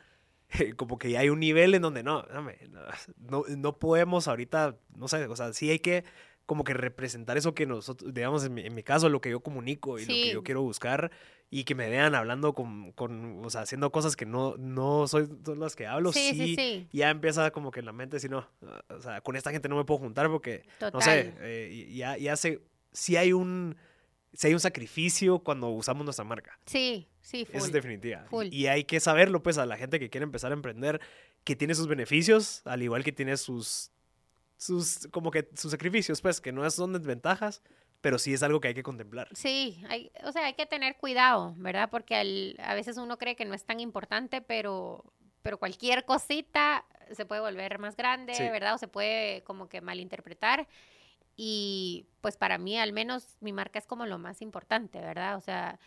[0.77, 2.25] como que ya hay un nivel en donde no,
[3.17, 6.03] no, no podemos ahorita, no sé, o sea, sí hay que
[6.51, 9.39] como que representar eso que nosotros, digamos, en mi, en mi caso, lo que yo
[9.39, 10.31] comunico y lo que Sí.
[10.33, 11.09] yo quiero buscar
[11.49, 15.29] y que me vean hablando con, con o sea, haciendo cosas que no, no soy
[15.45, 16.87] son las que hablo, Sí, sí, sí, sí.
[16.91, 18.45] ya empieza como que en la mente, si no,
[18.89, 20.91] o sea, con esta gente no me puedo juntar porque, Total.
[20.93, 22.59] no sé, eh, ya, ya sé,
[22.91, 23.77] si hay un,
[24.33, 26.59] si hay un sacrificio cuando usamos nuestra marca.
[26.65, 27.55] Sí, sí, full.
[27.55, 28.25] Eso es definitiva.
[28.29, 28.47] Full.
[28.51, 30.99] Y, hay que saberlo, pues, a la gente que quiere empezar a emprender,
[31.45, 33.90] que tiene sus beneficios, al igual que tiene sus,
[34.61, 37.63] sus, como que sus sacrificios, pues, que no son desventajas,
[37.99, 39.27] pero sí es algo que hay que contemplar.
[39.33, 41.89] Sí, hay, o sea, hay que tener cuidado, ¿verdad?
[41.89, 45.03] Porque a veces uno cree que no es tan importante, pero,
[45.41, 48.75] pero cualquier cosita se puede volver más grande, ¿verdad?
[48.75, 50.67] O se puede como que malinterpretar.
[51.35, 55.37] Y pues para mí al menos mi marca es como lo más importante, ¿verdad?
[55.37, 55.79] O sea,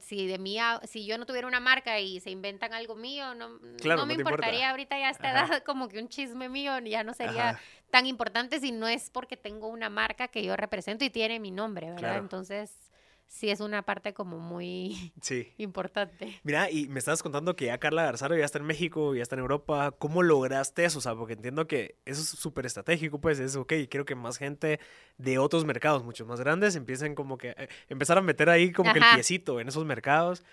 [0.00, 3.58] si de mí, si yo no tuviera una marca y se inventan algo mío, no,
[3.84, 7.14] no me importaría ahorita ya a esta edad como que un chisme mío ya no
[7.14, 11.40] sería tan importante si no es porque tengo una marca que yo represento y tiene
[11.40, 12.18] mi nombre, ¿verdad?
[12.18, 12.85] Entonces,
[13.28, 15.12] sí es una parte como muy
[15.58, 16.40] importante.
[16.42, 19.36] Mira, y me estabas contando que ya Carla Garzaro ya está en México, ya está
[19.36, 19.92] en Europa.
[19.98, 20.98] ¿Cómo lograste eso?
[20.98, 23.72] O sea, porque entiendo que eso es súper estratégico, pues es ok.
[23.90, 24.80] Quiero que más gente
[25.18, 28.92] de otros mercados, mucho más grandes, empiecen como que eh, empezar a meter ahí como
[28.92, 30.44] que el piecito en esos mercados.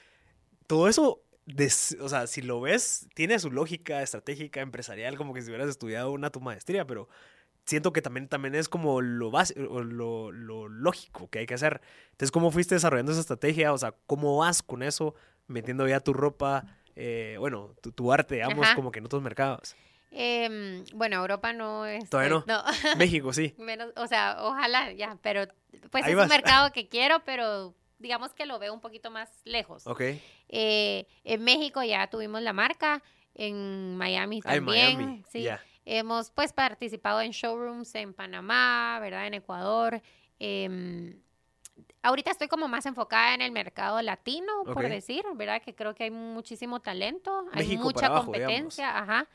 [0.68, 1.22] Todo eso
[2.00, 6.12] o sea, si lo ves, tiene su lógica estratégica, empresarial, como que si hubieras estudiado
[6.12, 7.10] una tu maestría, pero
[7.66, 11.82] siento que también, también es como lo básico, lo, lo, lógico que hay que hacer.
[12.12, 13.74] Entonces, ¿cómo fuiste desarrollando esa estrategia?
[13.74, 15.16] O sea, ¿cómo vas con eso?
[15.48, 19.76] Metiendo ya tu ropa, eh, bueno, tu, arte, digamos, como que en otros mercados.
[20.12, 22.10] Em, bueno, Europa no es.
[22.10, 22.64] Todavía no.
[22.98, 23.56] México sí.
[23.58, 25.48] Menos, o sea, ojalá ya, pero
[25.90, 29.88] pues es un mercado que quiero, pero digamos que lo veo un poquito más lejos.
[29.88, 30.02] Ok.
[30.50, 33.02] Eh, en México ya tuvimos la marca,
[33.34, 34.98] en Miami también.
[34.98, 35.24] Miami.
[35.32, 35.48] Sí.
[35.86, 39.28] Hemos pues participado en showrooms en Panamá, ¿verdad?
[39.28, 40.02] En Ecuador.
[40.40, 41.20] Em,
[42.02, 45.62] ahorita estoy como más enfocada en el mercado latino, por decir, ¿verdad?
[45.62, 49.28] Que creo que hay muchísimo talento, hay mucha competencia, ajá.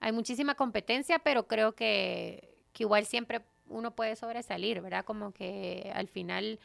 [0.00, 5.04] Hay muchísima competencia, pero creo que, que igual siempre uno puede sobresalir, ¿verdad?
[5.04, 6.58] Como que al final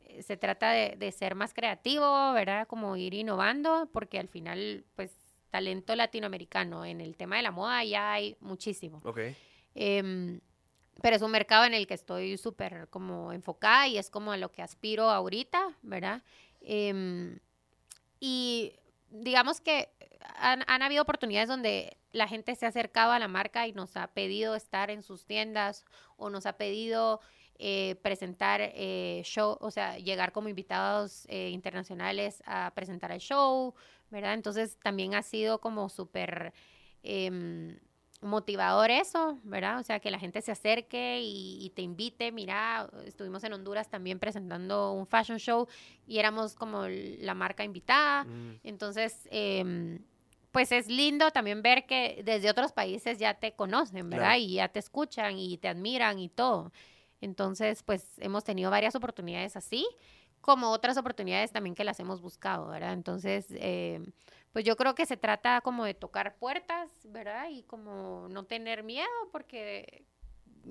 [0.00, 2.66] eh, se trata de, de, ser más creativo, ¿verdad?
[2.66, 7.84] Como ir innovando, porque al final, pues talento latinoamericano en el tema de la moda
[7.84, 9.00] ya hay muchísimo.
[9.04, 9.20] Ok.
[9.74, 10.40] Em,
[11.02, 14.36] pero es un mercado en el que estoy súper como enfocada y es como a
[14.36, 16.22] lo que aspiro ahorita, ¿verdad?
[16.60, 17.38] Em,
[18.18, 18.72] y
[19.10, 19.90] digamos que
[20.36, 24.08] han, habido oportunidades donde la gente se ha acercado a la marca y nos ha
[24.08, 25.84] pedido estar en sus tiendas
[26.16, 27.20] o nos ha pedido
[27.58, 33.74] eh, presentar eh, show, o sea, llegar como invitados eh, internacionales a presentar el show,
[34.10, 34.34] ¿verdad?
[34.34, 36.52] Entonces también ha sido como súper
[37.02, 37.78] em,
[38.20, 39.78] motivador eso, ¿verdad?
[39.78, 42.30] O sea, que la gente se acerque y, te invite.
[42.30, 45.66] Mira, estuvimos en Honduras también presentando un fashion show
[46.06, 48.24] y éramos como la marca invitada.
[48.24, 48.60] Mm.
[48.64, 49.98] Entonces, em,
[50.52, 54.36] pues es lindo también ver que desde otros países ya te conocen, ¿verdad?
[54.36, 56.72] Y ya te escuchan y te admiran y todo.
[57.26, 59.86] Entonces, pues hemos tenido varias oportunidades así
[60.46, 62.92] como otras oportunidades también que las hemos buscado, ¿verdad?
[62.92, 64.00] Entonces, eh,
[64.52, 67.48] pues yo creo que se trata como de tocar puertas, ¿verdad?
[67.50, 70.04] Y como no tener miedo, porque,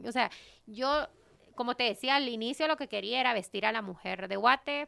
[0.05, 0.31] o sea,
[0.65, 1.09] yo,
[1.55, 4.87] como te decía al inicio, lo que quería era vestir a la mujer de Guate,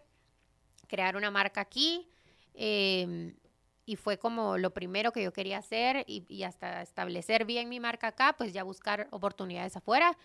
[0.87, 2.07] crear una marca aquí.
[2.53, 3.35] Em,
[3.85, 7.81] y fue como lo primero que yo quería hacer y, y, hasta establecer bien mi
[7.81, 10.17] marca acá, pues ya buscar oportunidades afuera.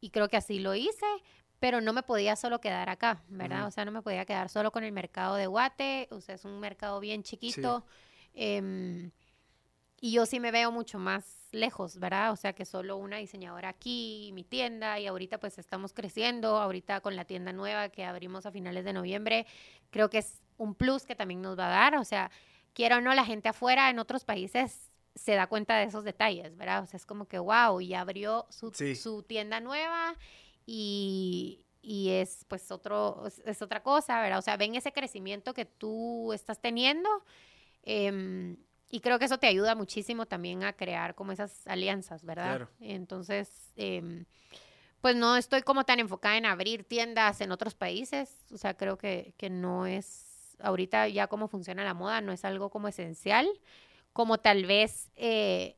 [0.00, 1.06] Y creo que así lo hice,
[1.58, 3.66] pero no me podía solo quedar acá, ¿verdad?
[3.66, 6.44] O sea, no me podía quedar solo con el mercado de Guate, o sea, es
[6.44, 7.84] un mercado bien chiquito.
[8.32, 9.10] Em,
[10.00, 12.32] y yo sí me veo mucho más lejos, ¿verdad?
[12.32, 17.00] O sea, que solo una diseñadora aquí, mi tienda, y ahorita pues estamos creciendo, ahorita
[17.00, 19.46] con la tienda nueva que abrimos a finales de noviembre,
[19.90, 22.30] creo que es un plus que también nos va a dar, o sea,
[22.72, 26.56] quiero o no, la gente afuera en otros países se da cuenta de esos detalles,
[26.56, 26.82] ¿verdad?
[26.82, 30.16] O sea, es como que, wow, y abrió su, su tienda nueva
[30.66, 34.38] y, es pues otro, es, otra cosa, ¿verdad?
[34.38, 37.08] O sea, ven ese crecimiento que tú estás teniendo
[37.82, 38.56] em,
[38.88, 42.56] y creo que eso te ayuda muchísimo también a crear como esas alianzas, ¿verdad?
[42.56, 42.70] Claro.
[42.80, 44.26] Entonces, em,
[45.00, 48.98] pues no estoy como tan enfocada en abrir tiendas en otros países, o sea, creo
[48.98, 53.48] que, que no es, ahorita ya cómo funciona la moda, no es algo como esencial,
[54.20, 55.76] como tal vez eh,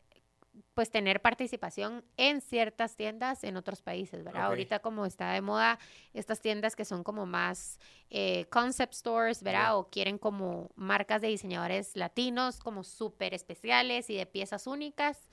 [0.74, 4.46] pues tener participación en ciertas tiendas en otros países, ¿verdad?
[4.46, 5.78] Ahorita como está de moda
[6.12, 7.78] estas tiendas que son como más
[8.10, 9.78] eh, concept stores, ¿verdad?
[9.78, 15.28] O quieren como marcas de diseñadores latinos como súper especiales y de piezas únicas.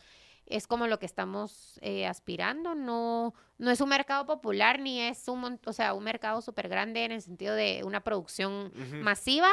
[0.45, 2.75] Es como lo que estamos eh, aspirando.
[2.75, 7.05] No, no es un mercado popular ni es un, o sea, un mercado súper grande
[7.05, 9.49] en el sentido de una producción masiva,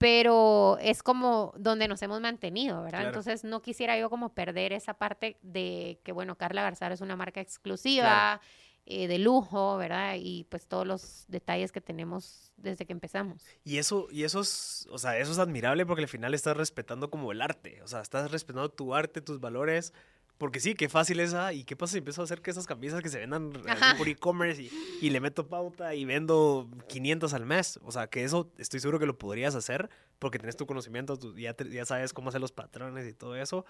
[0.00, 3.08] pero es como donde nos hemos mantenido, ¿verdad?
[3.08, 7.16] Entonces no quisiera yo como perder esa parte de que, bueno, Carla Garzar es una
[7.16, 8.40] marca exclusiva,
[8.86, 10.14] eh, de lujo, ¿verdad?
[10.18, 13.44] Y pues todos los detalles que tenemos desde que empezamos.
[13.62, 17.10] Y eso, y eso es, o sea, eso es admirable porque al final estás respetando
[17.10, 19.92] como el arte, o sea, estás respetando tu arte, tus valores,
[20.40, 22.66] Porque sí, qué fácil es, ah, y qué pasa si empiezo a hacer que esas
[22.66, 23.52] camisas que se vendan
[23.98, 24.70] por e-commerce y,
[25.02, 27.78] y, le meto pauta y vendo 500 al mes.
[27.82, 31.54] O sea, que eso estoy seguro que lo podrías hacer porque tienes tu conocimiento, ya,
[31.70, 33.66] ya sabes cómo hacer los patrones y todo eso.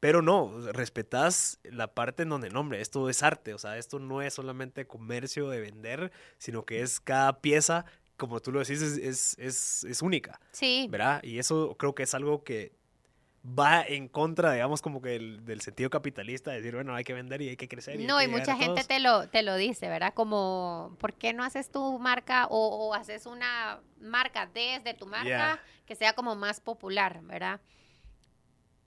[0.00, 4.20] Pero no, respetas la parte en donde, nombre, esto es arte, o sea, esto no
[4.20, 7.86] es solamente comercio de vender, sino que es cada pieza,
[8.18, 10.38] como tú lo decís, es, es, es, es única.
[10.50, 10.88] Sí.
[10.90, 11.22] ¿Verdad?
[11.22, 12.81] Y eso creo que es algo que
[13.44, 17.42] va en contra, digamos, como que del sentido capitalista, de decir, bueno, hay que vender
[17.42, 18.00] y hay que crecer.
[18.00, 20.14] Y no, y mucha gente te lo, te lo dice, ¿verdad?
[20.14, 25.96] Como, ¿por qué no haces tu marca o, haces una marca desde tu marca que
[25.96, 27.60] sea como más popular, ¿verdad?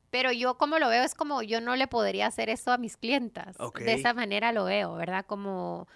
[0.09, 2.95] Pero yo como lo veo es como yo no le podría hacer eso a mis
[2.95, 3.57] clientas.
[3.77, 5.25] De esa manera lo veo, ¿verdad?
[5.25, 5.89] Como,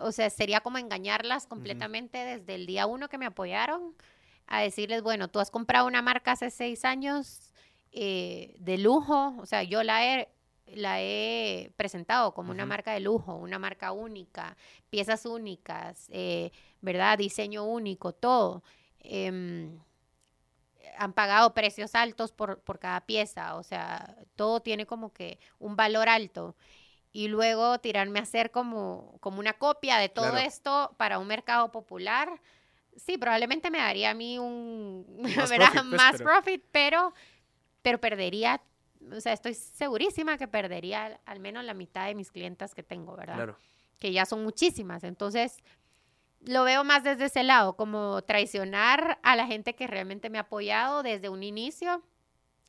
[0.00, 3.94] o sea, sería como engañarlas completamente desde el día uno que me apoyaron
[4.48, 7.51] a decirles, bueno, tú has comprado una marca hace seis años,
[7.92, 10.28] eh, de lujo, o sea, yo la he,
[10.66, 14.56] la he presentado como una marca de lujo, una marca única,
[14.90, 16.50] piezas únicas, eh,
[16.80, 17.18] ¿verdad?
[17.18, 18.62] Diseño único, todo.
[19.00, 19.78] Em,
[20.96, 25.76] han pagado precios altos por, por cada pieza, o sea, todo tiene como que un
[25.76, 26.56] valor alto
[27.12, 31.70] y luego tirarme a hacer como, como una copia de todo esto para un mercado
[31.70, 32.40] popular,
[32.96, 37.12] sí, probablemente me daría a mí un más, Profit, pues, más profit, pero
[37.82, 38.62] pero perdería,
[39.10, 43.16] o sea, estoy segurísima que perdería al, menos la mitad de mis clientas que tengo,
[43.16, 43.34] ¿verdad?
[43.34, 43.58] Claro.
[43.98, 45.04] Que ya son muchísimas.
[45.04, 45.58] Entonces,
[46.40, 50.42] lo veo más desde ese lado, como traicionar a la gente que realmente me ha
[50.42, 52.02] apoyado desde un inicio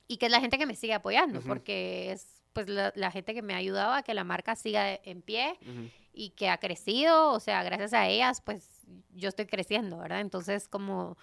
[0.08, 3.42] y que es la gente que me sigue apoyando, porque es pues la, gente que
[3.42, 5.58] me ha ayudado a que la marca siga en pie
[6.14, 10.22] y que ha crecido, o sea, gracias a ellas, pues yo estoy creciendo, ¿verdad?
[10.22, 11.18] Entonces, como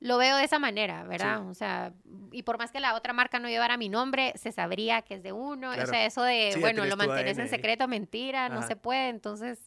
[0.00, 1.48] lo veo de esa manera, ¿verdad?
[1.48, 1.92] O sea,
[2.30, 5.22] y por más que la otra marca no llevara mi nombre, se sabría que es
[5.22, 5.70] de uno.
[5.70, 9.08] O sea, eso de, bueno, lo mantienes en secreto, mentira, no se puede.
[9.08, 9.58] Entonces,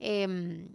[0.00, 0.68] em,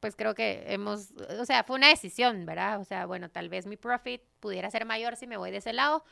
[0.00, 2.80] pues creo que hemos, o sea, fue una decisión, ¿verdad?
[2.80, 5.72] O sea, bueno, tal vez mi profit pudiera ser mayor si me voy de ese
[5.72, 6.04] lado,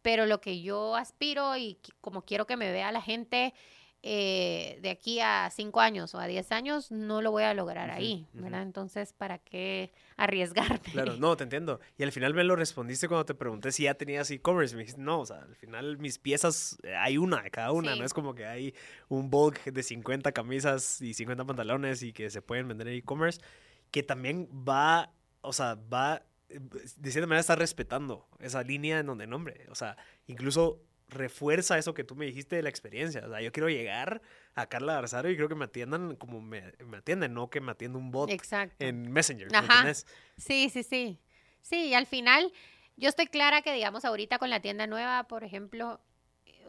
[0.00, 3.52] pero lo que yo aspiro y como quiero que me vea la gente
[4.02, 7.90] eh, de aquí a cinco años o a diez años, no lo voy a lograr
[7.90, 8.62] ahí, ¿verdad?
[8.62, 10.80] Entonces, ¿para qué arriesgarme?
[10.92, 11.80] Claro, no, te entiendo.
[11.96, 14.76] Y al final me lo respondiste cuando te pregunté si ya tenías e-commerce.
[14.76, 17.96] Me dijiste, no, o sea, al final mis piezas, eh, hay una de cada una,
[17.96, 18.74] no es como que hay
[19.08, 23.40] un bulk de 50 camisas y 50 pantalones y que se pueden vender en e-commerce,
[23.90, 29.26] que también va, o sea, va de cierta manera está respetando esa línea en donde
[29.26, 29.66] nombre.
[29.70, 33.24] O sea, incluso refuerza eso que tú me dijiste de la experiencia.
[33.26, 34.22] O sea, yo quiero llegar
[34.60, 37.72] a Carla Garzario y creo que me atiendan como me, me atienden, no que me
[37.72, 38.30] atienda un bot
[38.78, 39.54] en Messenger.
[39.54, 39.92] Ajá.
[40.36, 41.18] Sí, sí, sí.
[41.62, 42.52] Sí, y al final
[42.96, 46.00] yo estoy clara que, digamos, ahorita con la tienda nueva, por ejemplo,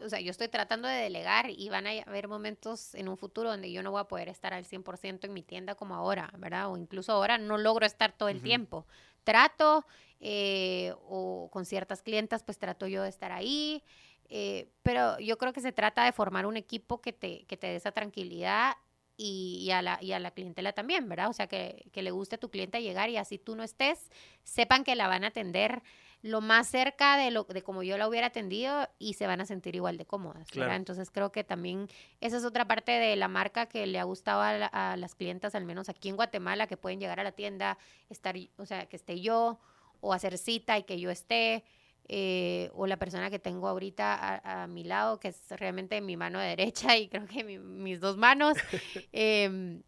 [0.02, 3.50] o sea, yo estoy tratando de delegar y van a haber momentos en un futuro
[3.50, 6.70] donde yo no voy a poder estar al 100% en mi tienda como ahora, ¿verdad?
[6.70, 8.86] O incluso ahora no logro estar todo el tiempo.
[9.24, 9.84] Trato,
[10.20, 13.82] eh, o con ciertas clientas, pues trato yo de estar ahí.
[14.30, 17.66] Eh, pero yo creo que se trata de formar un equipo que te, que te
[17.66, 18.76] dé esa tranquilidad
[19.16, 21.28] y, a la, y a la clientela también, ¿verdad?
[21.28, 24.10] O sea, que, que, le guste a tu cliente llegar y así tú no estés,
[24.44, 25.82] sepan que la van a atender
[26.22, 29.46] lo más cerca de, lo, de como yo la hubiera atendido y se van a
[29.46, 30.76] sentir igual de cómodas, ¿verdad?
[30.76, 31.88] Entonces creo que también
[32.20, 35.54] esa es otra parte de la marca que le ha gustado a, a las clientas,
[35.54, 37.78] al menos aquí en Guatemala, que pueden llegar a la tienda,
[38.10, 39.58] estar, o sea, que esté yo
[40.00, 41.64] o hacer cita y que yo esté.
[42.12, 46.40] Eh, o la persona que tengo ahorita a, mi lado, que es realmente mi mano
[46.40, 48.58] derecha y creo que mis dos manos,
[49.12, 49.80] em,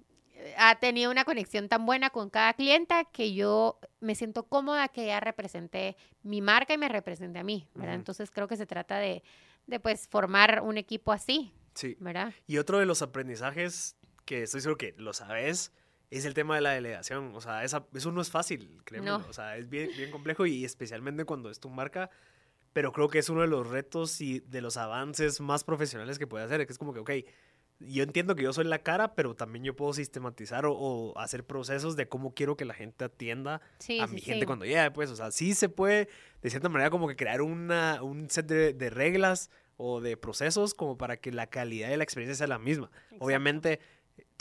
[0.56, 5.02] ha tenido una conexión tan buena con cada clienta que yo me siento cómoda que
[5.02, 7.96] ella represente mi marca y me represente a mí, ¿verdad?
[7.96, 9.24] Entonces creo que se trata de,
[9.66, 11.96] de, pues, formar un equipo así, sí.
[11.98, 12.32] ¿verdad?
[12.46, 15.72] Y otro de los aprendizajes que estoy seguro que lo sabes,
[16.18, 17.34] es el tema de la delegación.
[17.34, 19.10] O sea, esa, eso no es fácil, créeme.
[19.12, 22.10] O sea, es bien, bien complejo y especialmente cuando es tu marca.
[22.74, 26.26] Pero creo que es uno de los retos y de los avances más profesionales que
[26.26, 26.66] puede hacer.
[26.66, 27.10] Que es como que, ok,
[27.80, 31.96] yo entiendo que yo soy la cara, pero también yo puedo sistematizar o, hacer procesos
[31.96, 33.62] de cómo quiero que la gente atienda
[34.00, 34.90] a mi gente cuando llegue.
[34.90, 36.08] Pues, o sea, sí se puede,
[36.42, 40.74] de cierta manera, como que crear una, un set de, de reglas o de procesos
[40.74, 42.90] como para que la calidad de la experiencia sea la misma.
[43.18, 43.80] Obviamente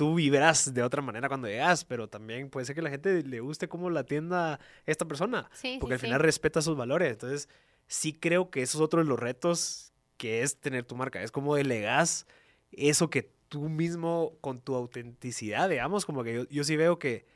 [0.01, 3.39] tú vivirás de otra manera cuando llegas, pero también puede ser que la gente le
[3.39, 5.47] guste cómo la atienda esta persona,
[5.79, 7.11] porque al final respeta sus valores.
[7.11, 7.47] Entonces,
[7.85, 11.29] sí creo que eso es otro de los retos que es tener tu marca, es
[11.31, 12.25] como delegas
[12.71, 17.27] eso que tú mismo con tu autenticidad, digamos, como que yo, sí veo que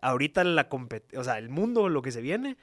[0.00, 0.70] ahorita la
[1.18, 2.56] o sea, el mundo, lo que se viene,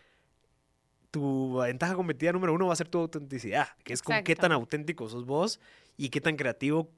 [1.11, 4.41] tu ventaja competitiva número uno va a ser tu autenticidad, que es con qué Exacto.
[4.41, 5.59] tan auténtico sos vos
[5.95, 6.89] y qué tan creativo,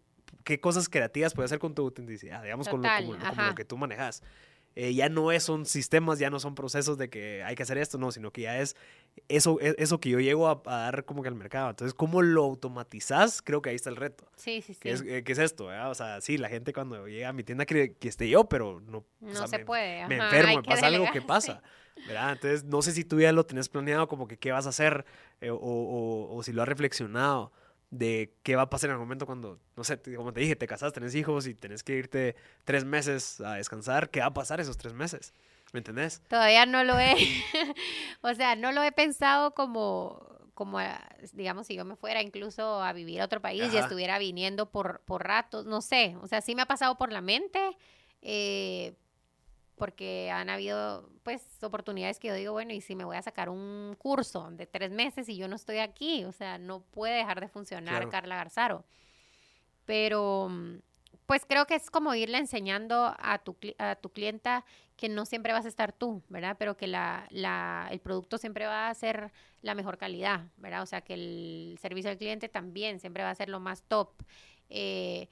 [0.43, 3.47] qué cosas creativas puedes hacer con tu autenticidad, digamos, con lo, Total, como, como ajá.
[3.49, 4.23] lo que tú manejas.
[4.75, 7.77] Eh, ya no es, son sistemas, ya no son procesos de que hay que hacer
[7.79, 8.75] esto, no, sino que ya es
[9.27, 11.71] eso, e- eso que yo llego a, a dar como que al mercado.
[11.71, 13.41] Entonces, ¿cómo lo automatizás?
[13.41, 14.29] Creo que ahí está el reto.
[14.35, 14.79] Sí, sí, sí.
[14.79, 15.65] ¿Qué es, eh, qué es esto?
[15.65, 15.89] verdad?
[15.89, 18.79] O sea, sí, la gente cuando llega a mi tienda quiere que esté yo, pero
[18.81, 20.05] no, o no sea, se me- puede.
[20.07, 21.63] me ajá, enfermo, hay me que pasa algo, ¿qué delegar, pasa?
[22.05, 22.31] ¿Verdad?
[22.33, 25.03] Entonces, no sé si tú ya lo tenés planeado, como que qué vas a hacer,
[25.41, 27.51] eh, o, o- o si lo has reflexionado
[27.91, 30.67] de qué va a pasar en el momento cuando, no sé, como te dije, te
[30.67, 34.59] casas, tenés hijos y tenés que irte tres meses a descansar, ¿qué va a pasar
[34.59, 35.33] esos tres meses?
[35.73, 36.21] ¿Me entendés?
[36.27, 37.15] Todavía no lo he,
[38.21, 40.79] o sea, no lo he pensado como, como,
[41.33, 45.01] digamos, si yo me fuera incluso a vivir a otro país y estuviera viniendo por,
[45.05, 47.59] por ratos, no sé, o sea, sí me ha pasado por la mente,
[48.21, 48.93] eh,
[49.79, 53.49] porque han habido, pues, oportunidades que yo digo, bueno, y si me voy a sacar
[53.49, 57.41] un curso de tres meses y yo no estoy aquí, o sea, no puede dejar
[57.41, 58.09] de funcionar Claro.
[58.11, 58.85] Carla Garzaro.
[59.85, 60.79] Pero, mm,
[61.25, 64.65] pues creo que es como irle enseñando a tu, a tu clienta
[64.95, 66.55] que no siempre vas a estar tú, ¿verdad?
[66.59, 70.81] Pero que la, la- el producto siempre va a ser la mejor calidad, ¿verdad?
[70.81, 74.09] O sea, que el servicio al cliente también siempre va a ser lo más top.
[74.69, 75.29] Eh,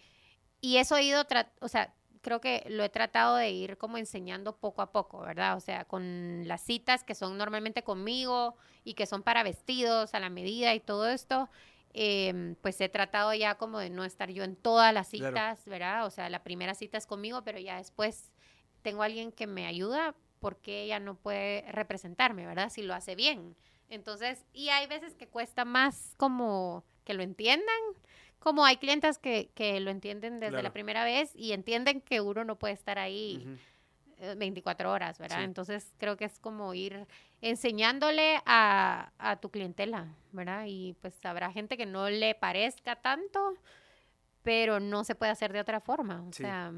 [0.62, 1.24] y eso he ido,
[1.62, 1.94] o sea,
[2.28, 5.56] creo que lo he tratado de ir como enseñando poco a poco, ¿verdad?
[5.56, 10.20] O sea, con las citas que son normalmente conmigo y que son para vestidos a
[10.20, 11.50] la medida y todo esto,
[11.94, 15.28] em, pues he tratado ya como de no estar yo en todas las Claro.
[15.30, 16.06] citas, ¿verdad?
[16.06, 18.34] O sea, la primera cita es conmigo, pero ya después
[18.82, 22.70] tengo alguien que me ayuda porque ella no puede representarme, ¿verdad?
[22.70, 23.56] Si lo hace bien.
[23.88, 27.80] Entonces, y hay veces que cuesta más como que lo entiendan,
[28.40, 30.64] como hay clientes que, que lo entienden desde Claro.
[30.64, 33.58] la primera vez y entienden que uno no puede estar ahí Ujú.
[34.20, 35.38] eh, 24 horas, ¿verdad?
[35.40, 35.44] Sí.
[35.44, 37.08] Entonces creo que es como ir
[37.42, 40.66] enseñándole a, a tu clientela, ¿verdad?
[40.68, 43.56] Y pues habrá gente que no le parezca tanto,
[44.44, 46.44] pero no se puede hacer de otra forma, o Sí.
[46.44, 46.72] sea,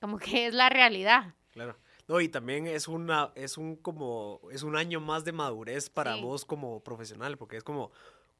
[0.00, 1.34] como que es la realidad.
[1.52, 1.76] Claro.
[2.06, 6.14] No, y también es una, es un como, es un año más de madurez para
[6.16, 6.20] Sí.
[6.20, 7.92] vos como profesional, porque es como,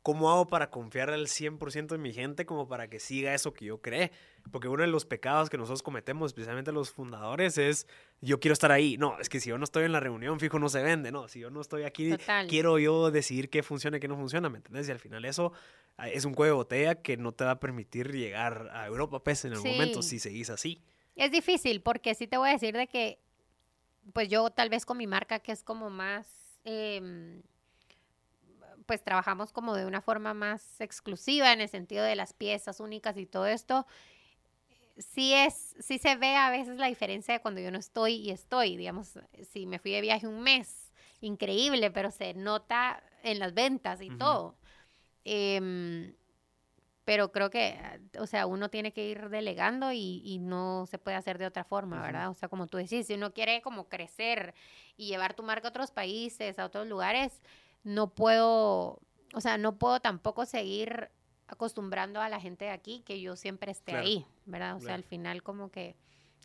[0.05, 3.65] ¿cómo hago para confiar al 100% en mi gente como para que siga eso que
[3.65, 4.13] yo cree?
[4.53, 7.89] Porque uno de los pecados que nosotros cometemos, especialmente los fundadores, es
[8.21, 8.99] yo quiero estar ahí.
[8.99, 11.11] No, es que si yo no estoy en la reunión, fijo, no se vende.
[11.11, 12.47] No, si yo no estoy aquí, Total.
[12.47, 14.87] quiero yo decidir qué funciona y qué no funciona, ¿me entiendes?
[14.89, 15.53] Y al final eso
[15.97, 19.25] ah, es un cuello de botella que no te va a permitir llegar a Europa,
[19.25, 20.11] pues, en el momento, Sí.
[20.11, 20.83] si seguís así.
[21.17, 23.19] Es difícil porque sí te voy a decir de que,
[24.13, 27.41] pues yo tal vez con mi marca que es como más, em,
[28.87, 33.17] pues trabajamos como de una forma más exclusiva en el sentido de las piezas únicas
[33.17, 33.87] y todo esto.
[34.99, 38.31] Sí es, sí se ve a veces la diferencia de cuando yo no estoy y
[38.31, 38.77] estoy.
[38.77, 39.19] Digamos,
[39.51, 44.11] si me fui de viaje un mes, increíble, pero se nota en las ventas y
[44.11, 44.57] todo.
[45.25, 46.15] Em,
[47.05, 47.79] pero creo que,
[48.19, 51.65] o sea, uno tiene que ir delegando y, y no se puede hacer de otra
[51.65, 52.01] forma.
[52.01, 52.31] ¿verdad?
[52.31, 54.55] O sea, como tú decís, si uno quiere como crecer
[54.97, 57.43] y llevar tu marca a otros países, a otros lugares,
[57.85, 59.01] no puedo,
[59.35, 61.11] o sea, no puedo tampoco seguir
[61.47, 64.77] acostumbrando a la gente de aquí que yo siempre esté Claro, ahí, ¿verdad?
[64.77, 65.95] O sea, al final como que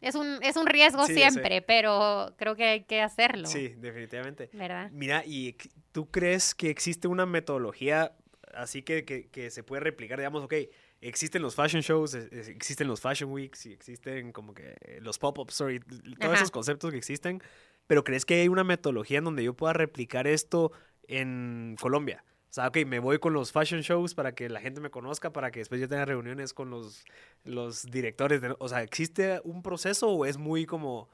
[0.02, 4.50] es un, es un riesgo Sí, siempre, pero creo que hay que hacerlo, Sí, definitivamente.
[4.54, 4.92] ¿verdad?
[4.92, 5.56] Mira, ¿y
[5.92, 8.14] tú crees que existe una metodología
[8.54, 10.20] así que, que, que se puede replicar?
[10.20, 10.54] Digamos, ok,
[11.02, 15.80] existen los fashion shows, existen los fashion weeks, y existen como que los pop-up story,
[15.80, 16.34] todos Ajá.
[16.36, 17.42] esos conceptos que existen,
[17.88, 20.72] pero ¿crees que hay una metodología en donde yo pueda replicar esto
[21.10, 22.24] en Colombia?
[22.50, 25.32] O sea, ok, me voy con los fashion shows para que la gente me conozca,
[25.32, 27.06] para que después yo tenga reuniones con los,
[27.44, 28.42] los directores.
[28.42, 31.10] De, o sea, ¿existe un proceso o es muy como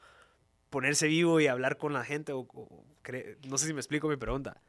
[0.69, 2.31] ponerse vivo y hablar con la gente?
[2.31, 2.47] O,
[3.49, 4.61] no sé si me explico mi pregunta.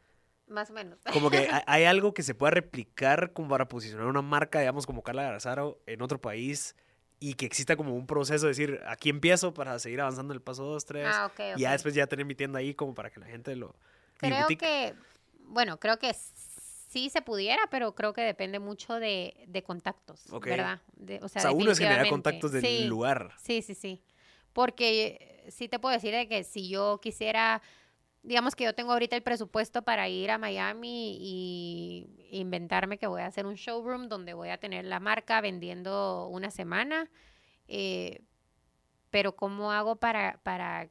[0.48, 0.98] Más o menos.
[1.12, 5.02] Como que hay, algo que se pueda replicar como para posicionar una marca, digamos, como
[5.02, 6.74] Carla Garzaro en otro país
[7.20, 10.64] y que exista como un proceso de decir, aquí empiezo para seguir avanzando el paso
[10.64, 11.06] 2, 3.
[11.08, 13.54] Ah, ok, Y ya después ya tener mi tienda ahí como para que la gente
[13.54, 13.76] lo...
[14.18, 14.94] Creo que,
[15.46, 20.24] bueno, creo que sí se pudiera, pero creo que depende mucho de, de contactos.
[20.40, 20.80] ¿verdad?
[20.96, 23.32] De- o O sea, sea, uno es generar contactos del Sí, lugar.
[23.38, 24.02] Sí, sí, sí.
[24.52, 27.60] Porque eh, sí te puedo decir de que si yo quisiera,
[28.22, 33.20] digamos que yo tengo ahorita el presupuesto para ir a Miami y inventarme que voy
[33.22, 37.10] a hacer un showroom donde voy a tener la marca vendiendo una semana,
[37.68, 38.22] eh,
[39.10, 40.88] pero ¿cómo hago para, para,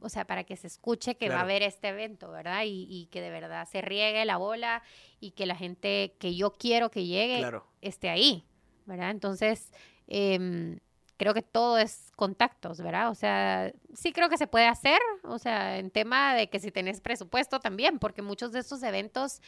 [0.00, 2.64] o sea, para que se escuche que va a haber este evento, ¿verdad?
[2.64, 4.82] Y, y que de verdad se riegue la bola
[5.20, 7.66] y que la gente que yo quiero que llegue Claro.
[7.80, 8.44] esté ahí,
[8.86, 9.10] ¿verdad?
[9.10, 9.72] Entonces,
[10.08, 10.78] em,
[11.16, 13.10] creo que todo es contactos, ¿verdad?
[13.10, 16.70] O sea, sí creo que se puede hacer, o sea, en tema de que si
[16.70, 19.40] tenés presupuesto también, porque muchos de estos eventos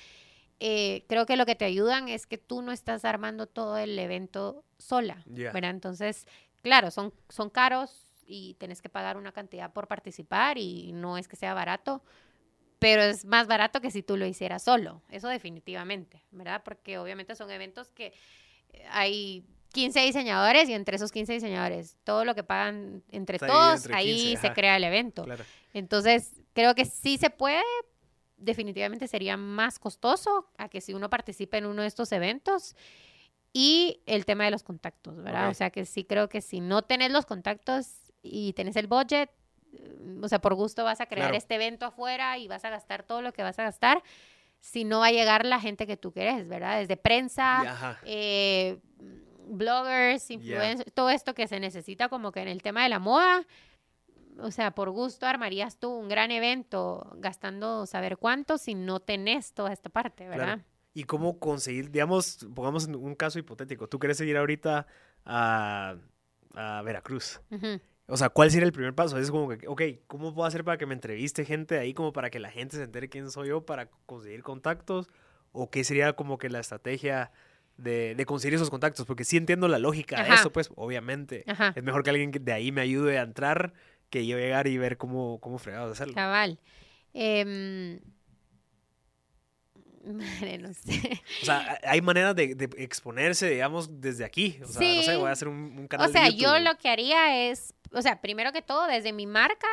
[0.60, 3.98] eh, creo que lo que te ayudan es que tú no estás armando todo el
[3.98, 5.70] evento sola, ¿verdad?
[5.70, 6.26] Entonces,
[6.60, 11.28] claro, son, son caros y tenés que pagar una cantidad por participar y no es
[11.28, 12.02] que sea barato,
[12.78, 16.62] pero es más barato que si tú lo hicieras solo, eso definitivamente, ¿verdad?
[16.64, 18.12] Porque obviamente son eventos que
[18.72, 23.88] eh, hay 15 diseñadores y entre esos 15 diseñadores, todo lo que pagan entre todos,
[23.92, 25.24] ahí, se crea el evento.
[25.72, 27.62] Entonces, creo que sí se puede,
[28.36, 32.76] definitivamente sería más costoso a que si uno participe en uno de estos eventos.
[33.54, 35.50] Y el tema de los contactos, ¿verdad?
[35.50, 39.30] O sea que sí creo que si no tenés los contactos y tenés el budget,
[40.22, 43.22] o sea, por gusto vas a crear este evento afuera y vas a gastar todo
[43.22, 44.02] lo que vas a gastar,
[44.60, 46.78] si no va a llegar la gente que tú querés, ¿verdad?
[46.78, 48.78] Desde prensa, eh,
[49.48, 53.46] bloggers, influencers, todo esto que se necesita como que en el tema de la moda.
[54.38, 59.52] O sea, por gusto armarías tú un gran evento gastando saber cuánto si no tenés
[59.52, 60.60] toda esta parte, ¿verdad?
[60.94, 64.86] ¿Y cómo conseguir, digamos, pongamos un caso hipotético, tú quieres ir ahorita
[65.24, 65.96] a,
[66.54, 67.40] a Veracruz?
[68.12, 69.16] O sea, ¿cuál sería el primer paso?
[69.16, 72.28] Es como que, ok, ¿cómo puedo hacer para que me entreviste gente ahí, como para
[72.28, 75.08] que la gente se entere quién soy yo, para conseguir contactos?
[75.50, 77.32] ¿O qué sería como que la estrategia
[77.78, 81.46] de, conseguir esos contactos, porque sí entiendo la lógica de eso, pues obviamente.
[81.74, 83.72] Es mejor que alguien de ahí me ayude a entrar
[84.10, 86.12] que yo llegar y ver cómo, cómo fregados hacerlo.
[86.12, 86.58] Cabal.
[87.14, 87.98] Em,
[90.04, 91.22] madre, no sé.
[91.42, 94.58] O sea, hay maneras de, exponerse, digamos, desde aquí.
[94.62, 96.08] O sea, no sé, voy a hacer un, canal.
[96.08, 99.68] O sea, yo lo que haría es, o sea, primero que todo, desde mi marca,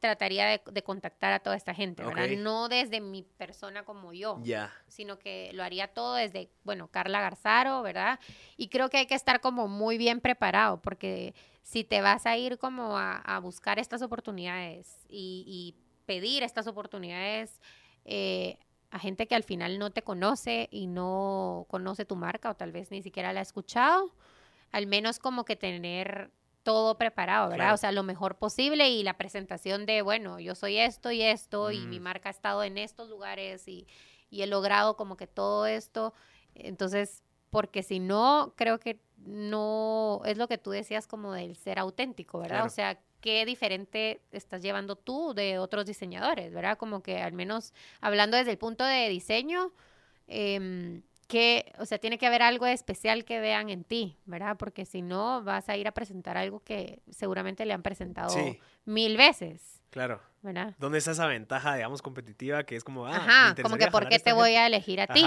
[0.00, 2.28] trataría de, contactar a toda esta gente, ¿verdad?
[2.36, 4.40] No desde mi persona como yo,
[4.86, 8.20] sino que lo haría todo desde, bueno, Carla Garzaro, ¿verdad?
[8.56, 12.36] Y creo que hay que estar como muy bien preparado, porque si te vas a
[12.36, 15.74] ir como a, buscar estas oportunidades y,
[16.06, 17.60] pedir estas oportunidades
[18.06, 18.56] eh,
[18.90, 22.72] a gente que al final no te conoce y no conoce tu marca o tal
[22.72, 24.14] vez ni siquiera la ha escuchado,
[24.72, 26.30] al menos como que tener
[26.68, 27.72] todo preparado, ¿verdad?
[27.72, 31.70] O sea, lo mejor posible y la presentación de, bueno, yo soy esto y esto
[31.70, 32.02] y mi mm.
[32.02, 33.86] marca ha estado en estos lugares y,
[34.30, 36.12] he logrado como que todo esto.
[36.54, 41.78] Entonces, porque si no, creo que no, es lo que tú decías como del ser
[41.78, 42.66] auténtico, ¿verdad?
[42.66, 46.76] O sea, qué diferente estás llevando tú de otros diseñadores, ¿verdad?
[46.76, 49.72] Como que al menos hablando desde el punto de diseño,
[50.26, 54.56] eh, que, o sea, tiene que haber algo especial que vean en ti, ¿verdad?
[54.56, 58.34] Porque si no, vas a ir a presentar algo que seguramente le han presentado
[58.86, 59.82] mil veces.
[59.90, 60.20] Claro.
[60.40, 60.74] ¿Verdad?
[60.78, 64.18] ¿Dónde está esa ventaja, digamos, competitiva que es como, ah, Ajá, como que ¿por qué
[64.18, 65.24] te voy a elegir a ti?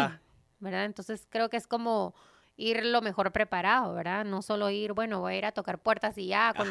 [0.59, 0.85] ¿Verdad?
[0.85, 2.15] Entonces creo que es como
[2.57, 4.25] ir lo mejor preparado, ¿verdad?
[4.25, 6.69] No solo ir, bueno, voy a ir a tocar puertas y ya, con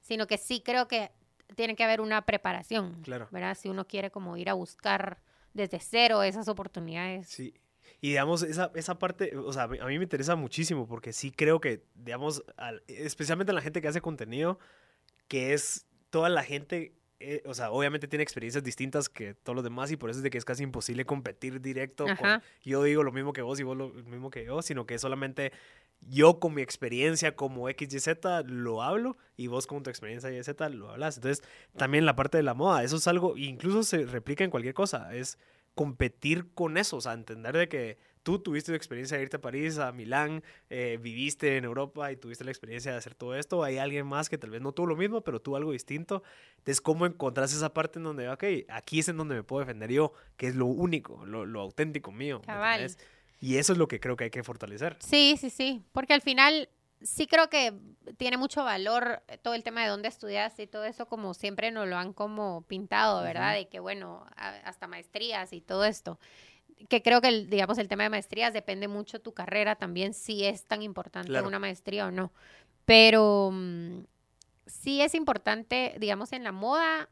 [0.00, 1.12] sino que sí creo que
[1.54, 3.28] tiene que haber una preparación, claro.
[3.30, 3.56] ¿verdad?
[3.56, 5.18] Si uno quiere como ir a buscar
[5.52, 7.28] desde cero esas oportunidades.
[7.28, 7.54] Sí,
[8.00, 11.60] y digamos, esa, esa parte, o sea, a mí me interesa muchísimo porque sí creo
[11.60, 12.44] que, digamos,
[12.86, 14.58] especialmente la gente que hace contenido,
[15.28, 19.64] que es toda la gente, eh, o sea, obviamente tiene experiencias distintas que todos los
[19.64, 23.02] demás y por eso es de que es casi imposible competir directo con, yo digo
[23.02, 25.52] lo mismo que vos y vos lo mismo que yo, sino que solamente
[26.00, 28.08] yo con mi experiencia como XYZ
[28.46, 31.16] lo hablo y vos con tu experiencia YZ lo hablas.
[31.16, 31.44] Entonces,
[31.76, 35.14] también la parte de la moda, eso es algo, incluso se replica en cualquier cosa,
[35.14, 35.38] es
[35.74, 39.40] competir con eso, o sea, entender de que tú tuviste la experiencia de irte a
[39.40, 43.64] París, a Milán, eh, viviste en Europa y tuviste la experiencia de hacer todo esto,
[43.64, 46.22] hay alguien más que tal vez no tuvo lo mismo, pero tuvo algo distinto.
[46.58, 49.90] Entonces, ¿cómo encontrás esa parte en donde, ok, aquí es en donde me puedo defender
[49.90, 52.42] yo, que es lo único, lo, lo auténtico mío?
[53.40, 54.96] Y eso es lo que creo que hay que fortalecer.
[55.00, 56.68] Sí, sí, sí, porque al final
[57.04, 57.72] sí creo que
[58.16, 61.88] tiene mucho valor todo el tema de dónde estudiaste y todo eso, como siempre nos
[61.88, 63.54] lo han como pintado, ¿verdad?
[63.54, 66.18] De que, bueno, hasta maestrías y todo esto.
[66.88, 70.44] Que creo que, digamos, el tema de maestrías depende mucho de tu carrera también, si
[70.44, 72.32] es tan importante una maestría o no.
[72.84, 74.04] Pero mm,
[74.66, 77.08] sí es importante, digamos, en la moda,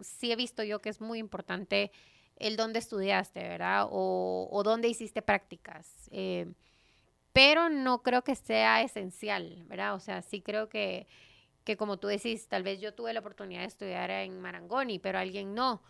[0.00, 1.90] sí he visto yo que es muy importante
[2.36, 3.86] el dónde estudiaste, ¿verdad?
[3.90, 6.08] O, o dónde hiciste prácticas.
[6.10, 6.46] Eh,
[7.32, 9.94] pero no creo que sea esencial, ¿verdad?
[9.94, 11.06] O sea, sí creo que,
[11.64, 15.18] que como tú decís, tal vez yo tuve la oportunidad de estudiar en Marangoni, pero
[15.18, 15.82] alguien no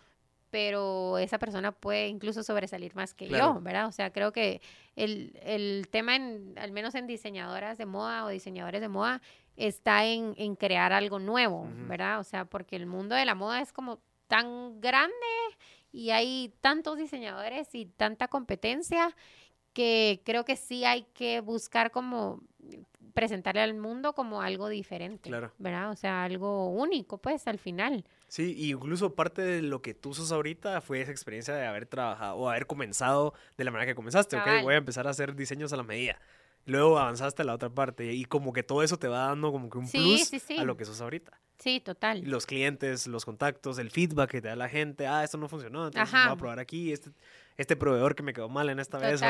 [0.51, 3.86] pero esa persona puede incluso sobresalir más que yo, ¿verdad?
[3.86, 4.61] O sea, creo que
[4.97, 9.22] el, el tema, en, al menos en diseñadoras de moda o diseñadores de moda,
[9.57, 12.18] está en, en crear algo nuevo, ¿verdad?
[12.18, 15.14] O sea, porque el mundo de la moda es como tan grande
[15.93, 19.14] y hay tantos diseñadores y tanta competencia
[19.72, 22.40] que creo que sí hay que buscar como
[23.14, 25.52] presentarle al mundo como algo diferente, Claro.
[25.58, 25.90] ¿verdad?
[25.90, 28.04] O sea, algo único, pues, al final.
[28.28, 32.36] Sí, incluso parte de lo que tú sos ahorita fue esa experiencia de haber trabajado
[32.36, 34.62] o haber comenzado de la manera que comenzaste, ok, Cabal.
[34.62, 36.20] voy a empezar a hacer diseños a la medida.
[36.66, 39.68] Luego avanzaste a la otra parte y como que todo eso te va dando como
[39.70, 40.58] que un Sí, plus sí, sí.
[40.58, 41.32] a lo que sos ahorita.
[41.58, 42.22] Sí, total.
[42.24, 45.86] Los clientes, los contactos, el feedback que te da la gente, ah, esto no funcionó,
[45.86, 46.28] entonces Ajá.
[46.28, 47.10] voy a probar aquí, este,
[47.61, 49.20] este proveedor que me quedó mal en esta vez,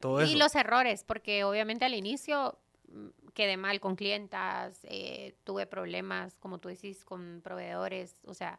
[0.00, 0.32] todo eso.
[0.32, 2.58] Y los errores, porque obviamente al inicio
[2.88, 8.58] mm, quedé mal con clientas, eh, tuve problemas, como tú decís, con proveedores, o sea,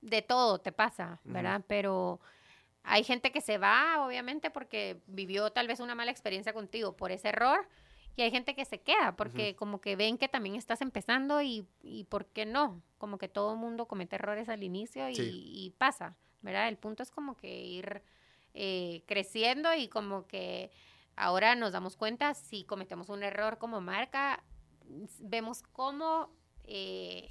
[0.00, 1.20] de todo te pasa.
[1.24, 1.62] ¿verdad?
[1.66, 2.20] Pero
[2.82, 7.12] hay gente que se va, obviamente, porque vivió tal vez una mala experiencia contigo por
[7.12, 7.66] ese error.
[8.14, 11.66] Y hay gente que se queda porque como que ven que también estás empezando y,
[11.82, 12.82] y ¿por qué no?
[12.98, 15.30] Como que todo mundo comete errores al inicio y, Sí.
[15.32, 16.68] y pasa, ¿verdad?
[16.68, 18.02] El punto es como que ir
[18.54, 20.70] eh, creciendo y como que
[21.16, 24.42] ahora nos damos cuenta si cometemos un error como marca,
[25.20, 26.30] vemos cómo,
[26.64, 27.30] eh,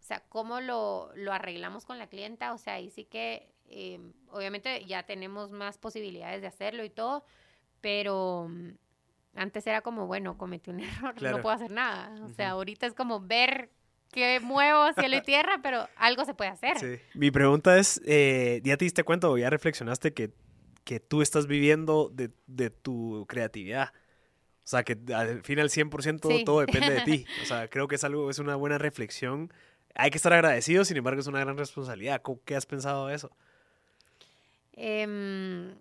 [0.00, 4.00] o sea, cómo lo, lo arreglamos con la clienta, o sea, ahí sí que eh,
[4.30, 7.24] obviamente ya tenemos más posibilidades de hacerlo y todo,
[7.80, 8.70] pero mm,
[9.34, 11.36] antes era como, bueno, cometí un error, Claro.
[11.36, 13.70] no puedo hacer nada, o sea, ahorita es como ver
[14.10, 16.78] que muevo cielo y tierra, pero algo se puede hacer.
[16.78, 17.00] Sí.
[17.14, 20.32] Mi pregunta es, eh, ¿ya te diste cuenta o ya reflexionaste que,
[20.84, 23.92] que tú estás viviendo de, de tu creatividad?
[24.64, 26.44] O sea, que al final 100% Sí.
[26.44, 27.26] todo depende de ti.
[27.42, 29.52] O sea, creo que es algo, es una buena reflexión.
[29.94, 32.22] Hay que estar agradecido, sin embargo, es una gran responsabilidad.
[32.22, 33.30] ¿Cómo- ¿Qué has pensado de eso?
[34.74, 35.74] Em,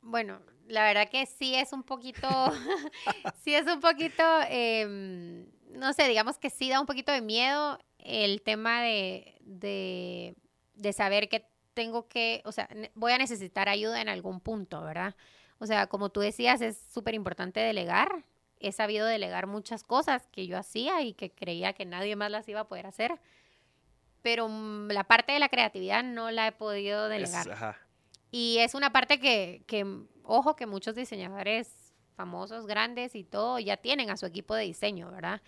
[0.00, 2.28] bueno, la verdad que sí es un poquito,
[3.44, 7.78] sí es un poquito, em, no sé, digamos que sí da un poquito de miedo
[7.98, 10.34] el tema de, de,
[10.74, 11.44] de saber que
[11.74, 15.14] tengo que, o sea, voy a necesitar ayuda en algún punto, ¿verdad?
[15.58, 18.24] O sea, como tú decías, es súper importante delegar.
[18.60, 22.48] He sabido delegar muchas cosas que yo hacía y que creía que nadie más las
[22.48, 23.20] iba a poder hacer.
[24.22, 27.50] Pero mm, la parte de la creatividad no la he podido Es- delegar.
[27.52, 27.78] ajá.
[28.30, 29.84] Y es una parte que, que,
[30.24, 35.10] ojo, que muchos diseñadores famosos, grandes y todo, ya tienen a su equipo de diseño,
[35.10, 35.42] ¿verdad?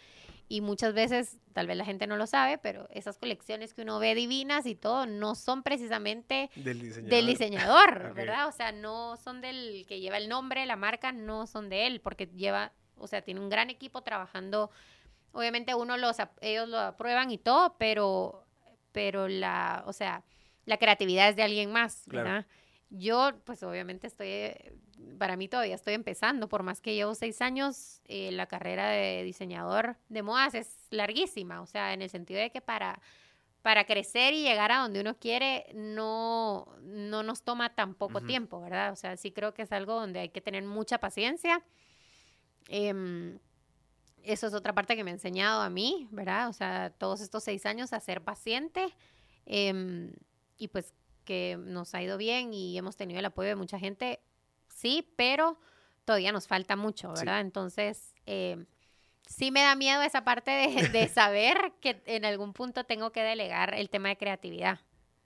[0.48, 3.98] Y muchas veces, tal vez la gente no lo sabe, pero esas colecciones que uno
[3.98, 7.10] ve divinas y todo, no son precisamente Del diseñador.
[7.10, 8.14] del diseñador, Ok.
[8.16, 8.48] ¿verdad?
[8.48, 12.00] O sea, no son del que lleva el nombre, la marca, no son de él,
[12.00, 14.70] porque lleva, o sea, tiene un gran equipo trabajando.
[15.32, 18.44] Obviamente uno los, ellos lo aprueban y todo, pero,
[18.92, 20.22] pero la, o sea,
[20.66, 22.44] la creatividad es de alguien más, Claro.
[22.90, 24.72] Yo, pues obviamente estoy, eh,
[25.18, 29.22] para mí todavía estoy empezando, por más que llevo seis años, eh, la carrera de
[29.24, 33.00] diseñador de modas es larguísima, o sea, en el sentido de que para,
[33.62, 38.60] para crecer y llegar a donde uno quiere no, no nos toma tan poco tiempo,
[38.60, 38.92] ¿verdad?
[38.92, 41.64] O sea, sí creo que es algo donde hay que tener mucha paciencia.
[42.68, 43.38] Em,
[44.22, 46.48] eso es otra parte que me ha enseñado a mí, ¿verdad?
[46.48, 48.94] O sea, todos estos seis años a ser paciente
[49.46, 50.12] em,
[50.56, 50.94] y pues
[51.24, 54.20] que nos ha ido bien y hemos tenido el apoyo de mucha gente,
[54.68, 55.58] sí, pero
[56.04, 57.20] todavía nos falta mucho, Sí.
[57.24, 57.40] ¿verdad?
[57.40, 58.66] Entonces, em,
[59.26, 63.22] sí me da miedo esa parte de, de saber que en algún punto tengo que
[63.22, 64.80] delegar el tema de creatividad,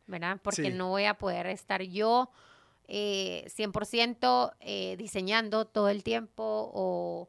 [0.06, 0.38] ¿verdad?
[0.42, 0.70] Porque Sí.
[0.70, 2.30] no voy a poder estar yo
[2.90, 7.28] eh, 100% eh, diseñando todo el tiempo o,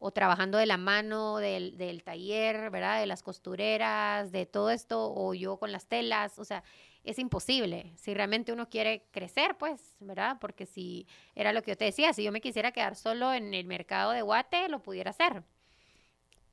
[0.00, 3.00] o trabajando de la mano del, del taller, ¿verdad?
[3.00, 6.62] De las costureras, de todo esto, o yo con las telas, o sea,
[7.08, 7.92] es imposible.
[7.96, 10.36] Si realmente uno quiere crecer, pues, ¿verdad?
[10.40, 13.54] Porque si era lo que yo te decía, si yo me quisiera quedar solo en
[13.54, 15.42] el mercado de Guate, lo pudiera hacer.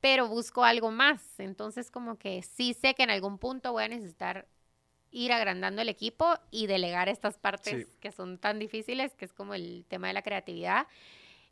[0.00, 1.38] Pero busco algo más.
[1.40, 4.46] Entonces, como que sí sé que en algún punto voy a necesitar
[5.10, 7.92] ir agrandando el equipo y delegar estas partes Sí.
[8.00, 10.86] que son tan difíciles, que es como el tema de la creatividad.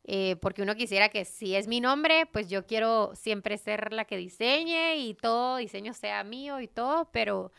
[0.03, 4.05] Eh, porque uno quisiera que si es mi nombre, pues yo quiero siempre ser la
[4.05, 7.51] que diseñe y todo diseño sea mío y todo, pero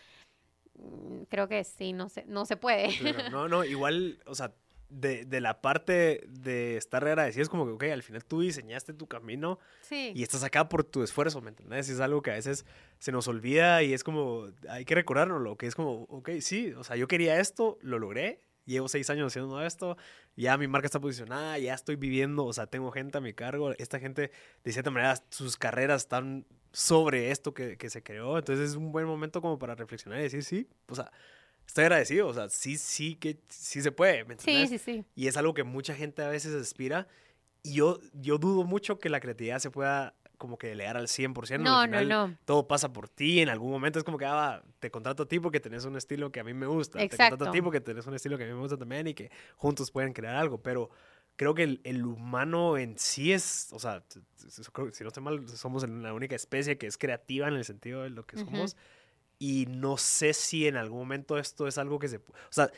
[1.29, 2.89] creo que sí, no se, no se puede.
[2.99, 4.53] Claro, No, no, igual, o sea,
[4.89, 8.93] de, de la parte de estar agradecido es como que, ok, al final tú diseñaste
[8.93, 10.13] tu camino Sí.
[10.15, 11.89] y estás acá por tu esfuerzo, ¿me entendés?
[11.89, 12.65] Es algo que a veces
[12.99, 16.85] se nos olvida y es como, hay que recordárnoslo, que es como, ok, sí, o
[16.85, 19.97] sea, yo quería esto, lo logré, llevo seis años haciendo esto,
[20.37, 23.73] ya mi marca está posicionada, ya estoy viviendo, o sea, tengo gente a mi cargo,
[23.79, 24.31] esta gente,
[24.63, 26.47] de cierta manera, sus carreras están
[26.77, 30.25] sobre esto que, que se creó, entonces es un buen momento como para reflexionar y
[30.25, 31.11] decir, sí, o sea,
[31.67, 35.03] estoy agradecido, o sea, sí, sí, que sí se puede, ¿me Sí, sí, sí.
[35.15, 37.09] Y es algo que mucha gente a veces aspira.
[37.63, 41.61] Y yo, yo dudo mucho que la creatividad se pueda como que delegar al 100%.
[41.61, 42.39] No, al no, final no.
[42.45, 43.41] Todo pasa por ti.
[43.41, 46.31] En algún momento es como que ah, te contrato a ti porque tenés un estilo
[46.31, 46.99] que a mí me gusta.
[46.99, 47.65] Te contrato a ti Exacto.
[47.65, 50.37] porque tenés un estilo que a mí me gusta también y que juntos pueden crear
[50.37, 50.63] algo.
[50.63, 50.91] Pero
[51.37, 55.89] creo que el, el humano en sí es, o sea, si no estoy mal, somos
[55.89, 58.77] la única especie que es creativa en el sentido de lo que somos.
[59.39, 62.17] Y no sé si en algún momento esto es algo que se...
[62.17, 62.71] O sea,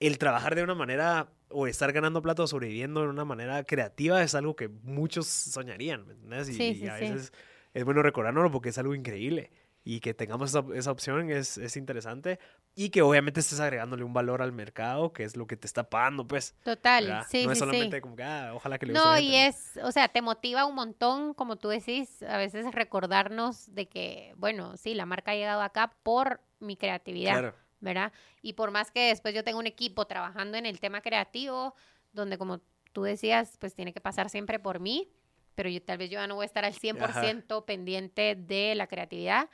[0.00, 4.22] el trabajar de una manera o estar ganando plata o sobreviviendo de una manera creativa
[4.22, 6.48] es algo que muchos soñarían, ¿me entiendes?
[6.50, 7.00] Y, Sí, y sí, a sí.
[7.02, 7.32] veces
[7.72, 9.50] es bueno recordárnoslo porque es algo increíble.
[9.86, 12.38] Y que tengamos esa, esa opción es, es interesante.
[12.74, 15.90] Y que obviamente estés agregándole un valor al mercado, que es lo que te está
[15.90, 16.54] pagando, pues.
[16.64, 17.26] Total, ¿verdad?
[17.28, 18.00] sí, no es solamente sí.
[18.00, 20.74] como que, ah, ojalá que le guste No, y es, o sea, te motiva un
[20.74, 25.60] montón, como tú decís, a veces recordarnos de que, bueno, sí, la marca ha llegado
[25.60, 27.38] acá por mi creatividad.
[27.38, 27.54] Claro.
[27.80, 28.12] ¿verdad?
[28.40, 31.74] Y por más que después yo tenga un equipo trabajando en el tema creativo,
[32.14, 32.60] donde como
[32.92, 35.10] tú decías, pues tiene que pasar siempre por mí,
[35.54, 38.86] pero yo tal vez yo ya no voy a estar al 100% pendiente de la
[38.86, 39.48] creatividad.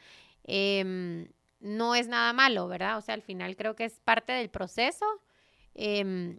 [0.44, 1.28] em,
[1.60, 2.96] no es nada malo, ¿verdad?
[2.96, 5.04] O sea, al final creo que es parte del proceso
[5.74, 6.38] em,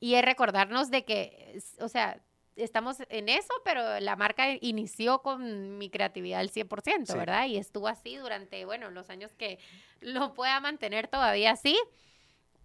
[0.00, 2.20] y es recordarnos de que, o sea,
[2.56, 7.18] estamos en eso, pero la marca inició con mi creatividad al 100%, Sí.
[7.18, 7.46] ¿verdad?
[7.46, 9.58] Y estuvo así durante, bueno, los años que
[10.00, 11.76] lo pueda mantener todavía así.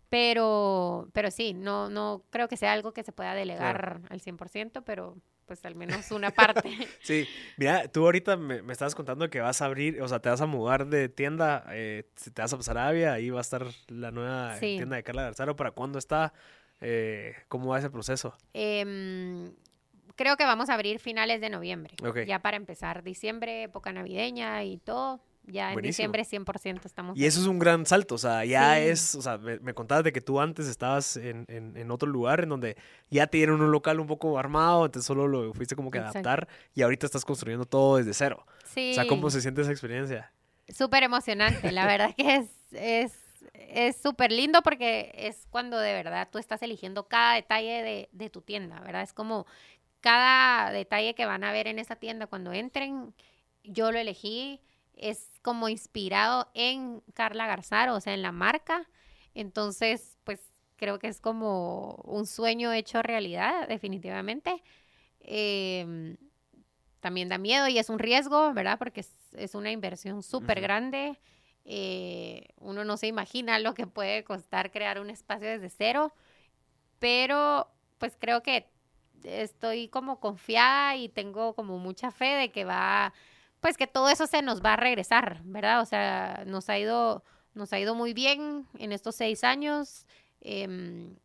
[0.10, 4.84] Pero, pero sí, no, no creo que sea algo que se pueda delegar al 100%,
[4.84, 5.16] pero
[5.46, 6.70] pues al menos una parte.
[7.02, 7.26] Sí,
[7.58, 10.40] mira, tú ahorita me, me estabas contando que vas a abrir, o sea, te vas
[10.42, 13.66] a mudar de tienda, eh, te vas a pasar a Avia, ahí va a estar
[13.88, 14.76] la nueva Sí.
[14.78, 15.56] tienda de Carla Garzaro.
[15.56, 16.34] ¿Para cuándo está?
[16.82, 18.36] Eh, ¿Cómo va ese proceso?
[18.54, 19.54] Em,
[20.16, 24.78] creo que vamos a abrir finales de noviembre, ya para empezar diciembre, época navideña y
[24.78, 25.22] todo.
[25.46, 26.12] Ya en Buenísimo.
[26.14, 27.18] diciembre 100% estamos.
[27.18, 28.82] Y eso es un gran salto, o sea, ya Sí.
[28.84, 32.08] es, o sea, me, me contabas de que tú antes estabas en, en- en otro
[32.08, 32.78] lugar en donde
[33.10, 36.20] ya te dieron un local un poco armado, entonces solo lo fuiste como que Exacto.
[36.30, 38.46] adaptar y ahorita estás construyendo todo desde cero.
[38.66, 38.92] Sí.
[38.92, 40.32] O sea, ¿cómo se siente esa experiencia?
[40.70, 43.14] Súper emocionante, la verdad que es es
[43.54, 48.30] es súper lindo porque es cuando de verdad tú estás eligiendo cada detalle de, de
[48.30, 49.02] tu tienda, ¿verdad?
[49.02, 49.46] Es como
[50.00, 53.14] cada detalle que van a ver en esa tienda cuando entren,
[53.64, 54.60] yo lo elegí,
[54.96, 58.88] es como inspirado en Carla Garzaro, o sea, en la marca.
[59.34, 60.40] Entonces, pues
[60.78, 64.64] creo que es como un sueño hecho realidad, definitivamente.
[65.20, 66.18] Em,
[67.00, 68.78] también da miedo y es un riesgo, ¿verdad?
[68.80, 71.20] Porque es, es una inversión súper grande.
[71.66, 76.14] Eh, uno no se imagina lo que puede costar crear un espacio desde cero,
[77.00, 78.70] pero pues creo que
[79.24, 83.14] estoy como confiada y tengo como mucha fe de que va,
[83.64, 85.82] pues que todo eso se nos va a regresar, ¿verdad?
[85.82, 87.24] O sea, nos ha ido,
[87.56, 90.06] nos ha ido muy bien en estos seis años.
[90.42, 91.16] em,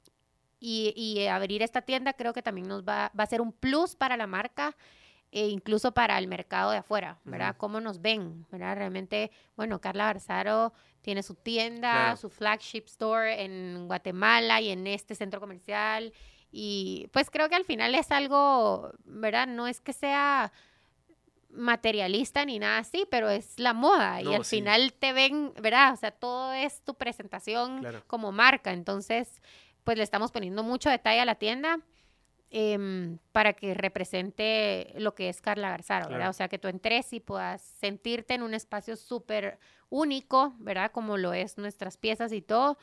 [0.61, 3.95] y, y abrir esta tienda creo que también nos va, va a ser un plus
[3.97, 4.77] para la marca
[5.31, 7.57] e incluso para el mercado de afuera, ¿verdad?
[7.59, 8.47] ¿Cómo nos ven?
[8.51, 8.77] ¿verdad?
[8.77, 10.73] Realmente, bueno, Carla Barzaro
[11.03, 12.17] tiene su tienda, Claro.
[12.17, 16.13] su flagship store en Guatemala y en este centro comercial.
[16.51, 19.47] Y pues creo que al final es algo, ¿verdad?
[19.49, 20.51] No es que sea
[21.51, 24.57] materialista ni nada así, pero es la moda y al sí.
[24.57, 25.93] final te ven, ¿verdad?
[25.95, 28.03] O sea, todo es tu presentación Claro.
[28.07, 28.73] como marca.
[28.73, 29.41] Entonces,
[29.85, 31.81] pues le estamos poniendo mucho detalle a la tienda
[32.51, 36.19] em, para que represente lo que es Carla Garzaro, ¿verdad?
[36.19, 36.31] Claro.
[36.31, 39.59] O sea, que tú entres y puedas sentirte en un espacio súper
[39.91, 40.91] único, ¿verdad?
[40.93, 42.79] Como lo es nuestras piezas y todo.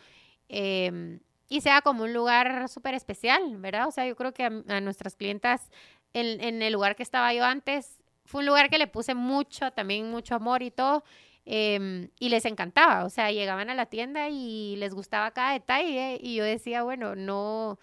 [0.49, 3.87] em, y sea como un lugar súper especial, ¿verdad?
[3.87, 5.69] O sea, yo creo que a, a nuestras clientas,
[6.13, 9.71] en, en el lugar que estaba yo antes, fue un lugar que le puse mucho,
[9.71, 11.03] también mucho amor y todo.
[11.47, 16.17] em, y les encantaba, o sea, llegaban a la tienda y les gustaba cada detalle
[16.19, 17.77] y yo decía, bueno, no,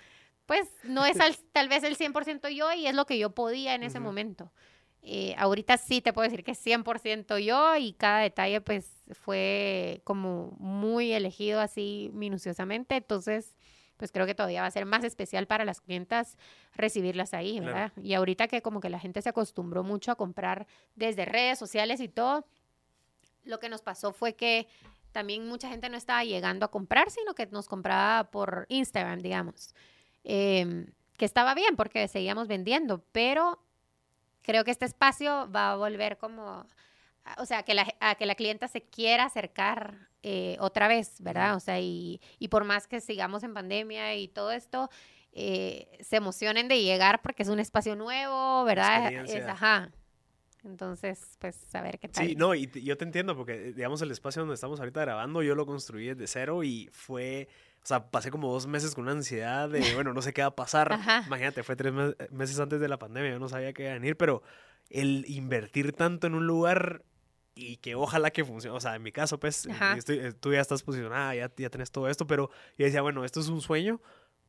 [0.47, 3.75] pues no es al- tal vez el 100% yo y es lo que yo podía
[3.77, 4.51] en ese momento.
[5.05, 10.01] Eh, ahorita sí te puedo decir que es 100% yo y cada detalle pues fue
[10.05, 13.55] como muy elegido así minuciosamente, entonces
[14.03, 16.37] pues creo que todavía va a ser más especial para las clientas
[16.75, 17.67] recibirlas ahí, Claro.
[17.73, 17.93] ¿verdad?
[18.03, 22.01] Y ahorita que como que la gente se acostumbró mucho a comprar desde redes sociales
[22.01, 22.45] y todo,
[23.45, 24.67] lo que nos pasó fue que
[25.13, 29.73] también mucha gente no estaba llegando a comprar, sino que nos compraba por Instagram, digamos.
[30.25, 30.87] Em,
[31.17, 33.61] que estaba bien porque seguíamos vendiendo, pero
[34.43, 36.67] creo que este espacio va a volver como,
[37.39, 41.57] o sea, que la, a que la clienta se quiera acercar eh, otra vez, ¿verdad?
[41.57, 44.89] O sea, y, y por más que sigamos en pandemia y todo esto,
[45.33, 49.13] eh, se emocionen de llegar porque es un espacio nuevo, ¿verdad?
[49.29, 49.91] Es, ajá.
[50.65, 52.25] Entonces, pues, a ver qué tal.
[52.27, 55.43] Sí, no, y yo te entiendo porque, eh, digamos, el espacio donde estamos ahorita grabando,
[55.43, 57.49] yo lo construí desde cero y fue,
[57.83, 60.49] o sea, pasé como dos meses con una ansiedad de, bueno, no sé qué va
[60.49, 60.93] a pasar.
[60.93, 61.25] Ajá.
[61.27, 63.95] Imagínate, fue tres me- meses antes de la pandemia, yo no sabía qué iba a
[63.95, 64.43] venir, pero
[64.89, 67.03] el invertir tanto en un lugar
[67.55, 70.53] y que ojalá que funcione, o sea, en mi caso, pues, eh, estoy- eh, tú
[70.53, 73.61] ya estás posicionada, ya, ya tenés todo esto, pero yo decía, bueno, esto es un
[73.61, 74.01] sueño,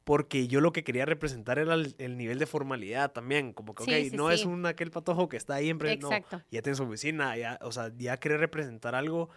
[0.04, 3.84] porque yo lo que quería representar era el, el nivel de formalidad también, como que,
[3.84, 4.47] ok, Sí, sí, no es sí.
[4.47, 6.10] un aquel patojo que está ahí en no,
[6.51, 9.30] ya tiene su oficina, ya, o sea, ya querer representar algo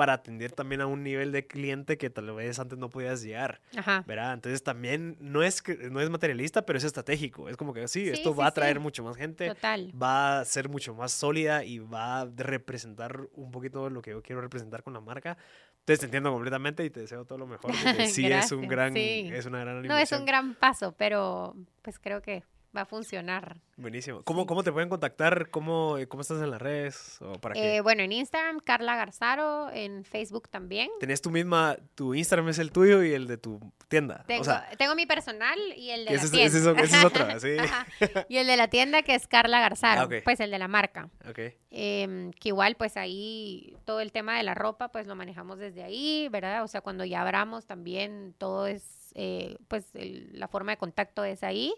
[0.00, 3.60] para atender también a un nivel de cliente que tal vez antes no podías llegar,
[3.76, 4.02] Ajá.
[4.06, 4.32] ¿verdad?
[4.32, 8.08] Entonces también no es, no es materialista, pero es estratégico, es como que sí, Sí,
[8.08, 8.82] esto sí, va a traer sí.
[8.82, 9.92] mucho más gente, Total.
[10.02, 14.22] va a ser mucho más sólida y va a representar un poquito lo que yo
[14.22, 15.36] quiero representar con la marca.
[15.80, 17.70] Entonces te entiendo completamente y te deseo todo lo mejor.
[18.08, 22.22] Sí es un gran, es una gran No, es un gran paso, pero pues creo
[22.22, 22.42] que
[22.76, 23.56] va a funcionar.
[23.76, 24.22] Buenísimo.
[24.22, 24.46] ¿Cómo, Sí.
[24.46, 25.50] ¿Cómo te pueden contactar?
[25.50, 27.18] ¿Cómo, ¿Cómo estás en las redes?
[27.22, 27.76] ¿O para qué?
[27.76, 30.90] Eh, bueno, en Instagram, Carla Garzaro, en Facebook también.
[31.00, 33.58] Tenés tu misma, tu Instagram es el tuyo y el de tu
[33.88, 34.22] tienda.
[34.26, 36.82] Tengo, o sea, tengo mi personal y el de ese, la ese tienda.
[36.82, 37.56] es, ese es otro, ¿sí?
[37.58, 37.86] Ajá.
[38.28, 40.14] Y el de la tienda que es Carla Garzaro, Ah, ok.
[40.24, 41.08] pues el de la marca.
[41.28, 41.38] ok.
[41.72, 45.82] Em, que igual pues ahí todo el tema de la ropa pues lo manejamos desde
[45.84, 46.62] ahí, ¿verdad?
[46.64, 51.24] O sea, cuando ya abramos también todo es, eh, pues el- la forma de contacto
[51.24, 51.72] es ahí.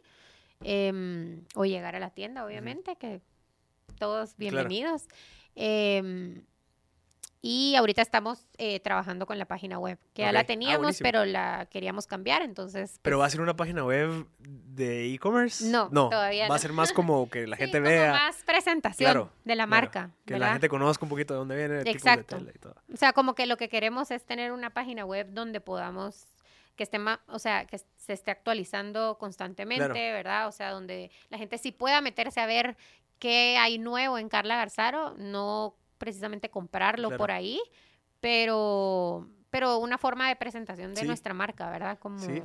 [0.64, 3.20] Em, o llegar a la tienda, obviamente, que
[3.98, 5.06] todos bienvenidos.
[5.54, 6.42] Em,
[7.44, 11.24] y ahorita estamos eh, trabajando con la página web, que ya la Ah, teníamos, pero
[11.24, 13.00] la queríamos cambiar, entonces...
[13.02, 15.64] ¿Pero pues, va a ser una página web de e-commerce?
[15.64, 16.62] No, todavía Va a no.
[16.62, 19.70] ser más como que la sí, gente como vea, más presentación Claro, de la claro,
[19.70, 20.10] marca.
[20.24, 20.46] que ¿verdad?
[20.46, 22.36] la gente conozca un poquito de dónde viene, el tipo de Exacto.
[22.38, 22.76] tela y todo.
[22.92, 26.26] O sea, como que lo que queremos es tener una página web donde podamos
[26.76, 29.94] que esté ma- o sea, que se esté actualizando constantemente, Claro.
[29.94, 30.48] ¿verdad?
[30.48, 32.76] O sea, donde la gente sí pueda meterse a ver
[33.18, 37.18] qué hay nuevo en Carla Garzaro, no precisamente comprarlo Claro.
[37.18, 37.60] por ahí,
[38.20, 41.06] pero pero una forma de presentación de Sí.
[41.06, 41.98] nuestra marca, ¿verdad?
[41.98, 42.42] Como Sí.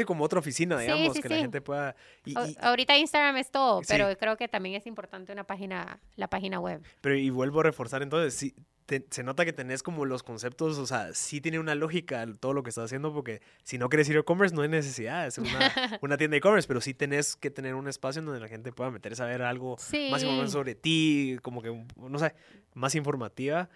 [0.00, 1.96] Sí, como otra oficina, digamos, sí, que la gente pueda...
[2.24, 6.60] y- ahorita Instagram es todo, pero creo que también es importante una página la página
[6.60, 6.82] web.
[7.00, 8.54] Pero y vuelvo a reforzar entonces, sí,
[8.86, 12.52] te- se nota que tenés como los conceptos, o sea, sí tiene una lógica todo
[12.52, 15.30] lo que estás haciendo, porque si no quieres ir a e-commerce no hay necesidad de
[15.32, 15.58] ser una,
[16.02, 18.70] una tienda de e-commerce, pero sí tenés que tener un espacio en donde la gente
[18.72, 20.08] pueda meterse a ver algo Sí.
[20.10, 22.34] más información sobre ti, como que, no sé,
[22.74, 23.68] más informativa.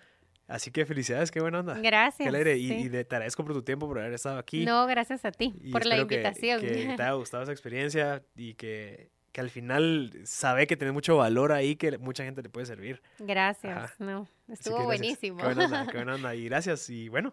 [0.50, 1.78] Así que felicidades, qué buena onda.
[1.80, 2.18] Gracias.
[2.24, 2.56] Qué alegre.
[2.56, 2.74] Y, sí.
[2.74, 4.64] y de- te agradezco por tu tiempo, por haber estado aquí.
[4.64, 6.60] No, gracias a ti y por la espero que- invitación.
[6.60, 11.16] Que, te haya gustado esa experiencia y que, que al final sabe que tenés mucho
[11.16, 13.00] valor ahí, que mucha gente le puede servir.
[13.20, 13.76] Gracias.
[13.76, 13.94] Ajá.
[14.00, 15.38] No, estuvo que buenísimo.
[15.38, 16.34] Qué buena onda, qué buena onda.
[16.34, 16.90] Y gracias.
[16.90, 17.32] Y bueno,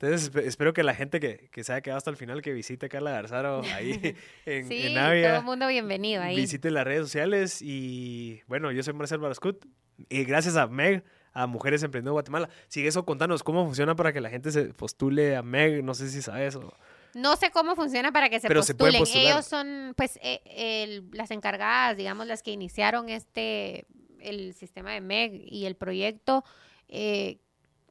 [0.00, 2.54] entonces espe- espero que la gente que, que se haya quedado hasta el final, que
[2.54, 6.34] visite Carla Garzaro ahí en, sí, en todo Avia, el mundo bienvenido ahí.
[6.36, 7.60] visite las redes sociales.
[7.60, 9.66] Y bueno, yo soy Marcel Barascut.
[10.08, 11.04] Y gracias a Meg,
[11.34, 12.48] a Mujeres Emprendiendo Guatemala.
[12.68, 15.82] Sigue eso, contanos cómo funciona para que la gente se postule a Meg.
[15.84, 16.72] No sé si sabes o...
[17.14, 19.00] No sé cómo funciona para que se Pero se postulen.
[19.00, 19.26] postular.
[19.26, 23.84] Ellos son, pues, eh, el- las encargadas, digamos, las que iniciaron este,
[24.20, 26.44] el sistema de MEG y el proyecto,
[26.88, 27.38] eh,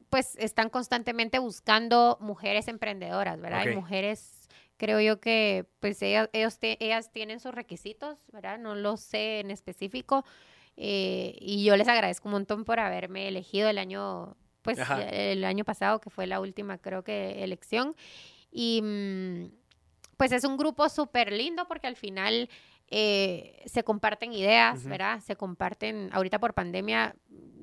[0.09, 3.65] pues, están constantemente buscando mujeres emprendedoras, ¿verdad?
[3.65, 3.75] Y Ok.
[3.75, 8.59] mujeres, creo yo que, pues, ellas, ellos te- ellas tienen sus requisitos, ¿verdad?
[8.59, 10.25] No lo sé en específico.
[10.77, 15.01] Eh, y yo les agradezco un montón por haberme elegido el año, pues, Ajá.
[15.01, 17.95] el año pasado, que fue la última, creo que, elección.
[18.51, 19.51] Y mm,
[20.17, 22.49] pues es un grupo súper lindo porque al final
[22.87, 24.89] eh, se comparten ideas, Ujú.
[24.89, 25.19] ¿verdad?
[25.19, 27.15] Se comparten, ahorita por pandemia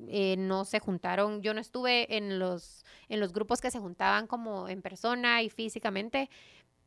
[0.07, 4.27] eh, no se juntaron, yo no estuve en los, en los grupos que se juntaban
[4.27, 6.29] como en persona y físicamente.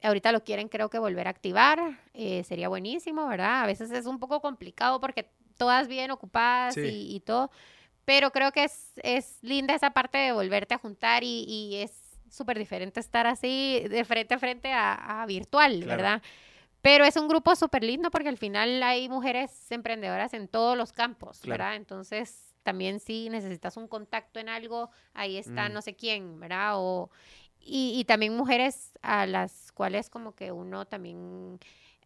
[0.03, 3.63] Ahorita lo quieren creo que volver a activar, eh, sería buenísimo, ¿verdad?
[3.63, 6.81] A veces es un poco complicado porque todas bien ocupadas Sí.
[6.81, 7.51] y, y todo,
[8.05, 11.93] pero creo que es, es linda esa parte de volverte a juntar y, y es
[12.31, 15.97] súper diferente estar así de frente a frente a, a virtual, Claro.
[16.03, 16.23] ¿verdad?
[16.83, 20.93] Pero es un grupo súper lindo porque al final hay mujeres emprendedoras en todos los
[20.93, 21.63] campos, Claro.
[21.63, 21.77] ¿verdad?
[21.77, 25.73] Entonces, también si necesitas un contacto en algo, ahí está Mm.
[25.73, 26.73] no sé quién, ¿verdad?
[26.75, 27.11] O,
[27.59, 31.59] y, y también mujeres a las cuales como que uno también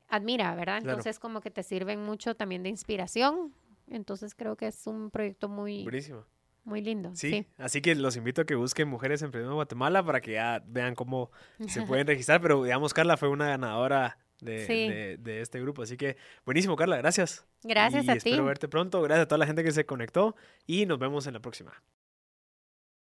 [0.09, 0.81] admira, ¿verdad?
[0.81, 0.99] Claro.
[0.99, 3.53] Entonces, como que te sirven mucho también de inspiración.
[3.91, 6.25] Entonces, creo que es un proyecto muy, Buenísimo.
[6.65, 7.11] muy lindo.
[7.15, 7.47] Sí, Sí.
[7.57, 11.31] así que los invito a que busquen Mujeres Emprendiendo Guatemala para que ya vean cómo
[11.67, 12.41] se pueden registrar.
[12.41, 14.89] Pero digamos, Carla fue una ganadora de, Sí.
[14.89, 15.83] de- de este grupo.
[15.83, 17.47] Así que buenísimo, Carla, gracias.
[17.63, 18.19] Gracias y a ti.
[18.19, 19.01] espero verte pronto.
[19.03, 20.37] Gracias a toda la gente que se conectó
[20.67, 21.73] y nos vemos en la próxima.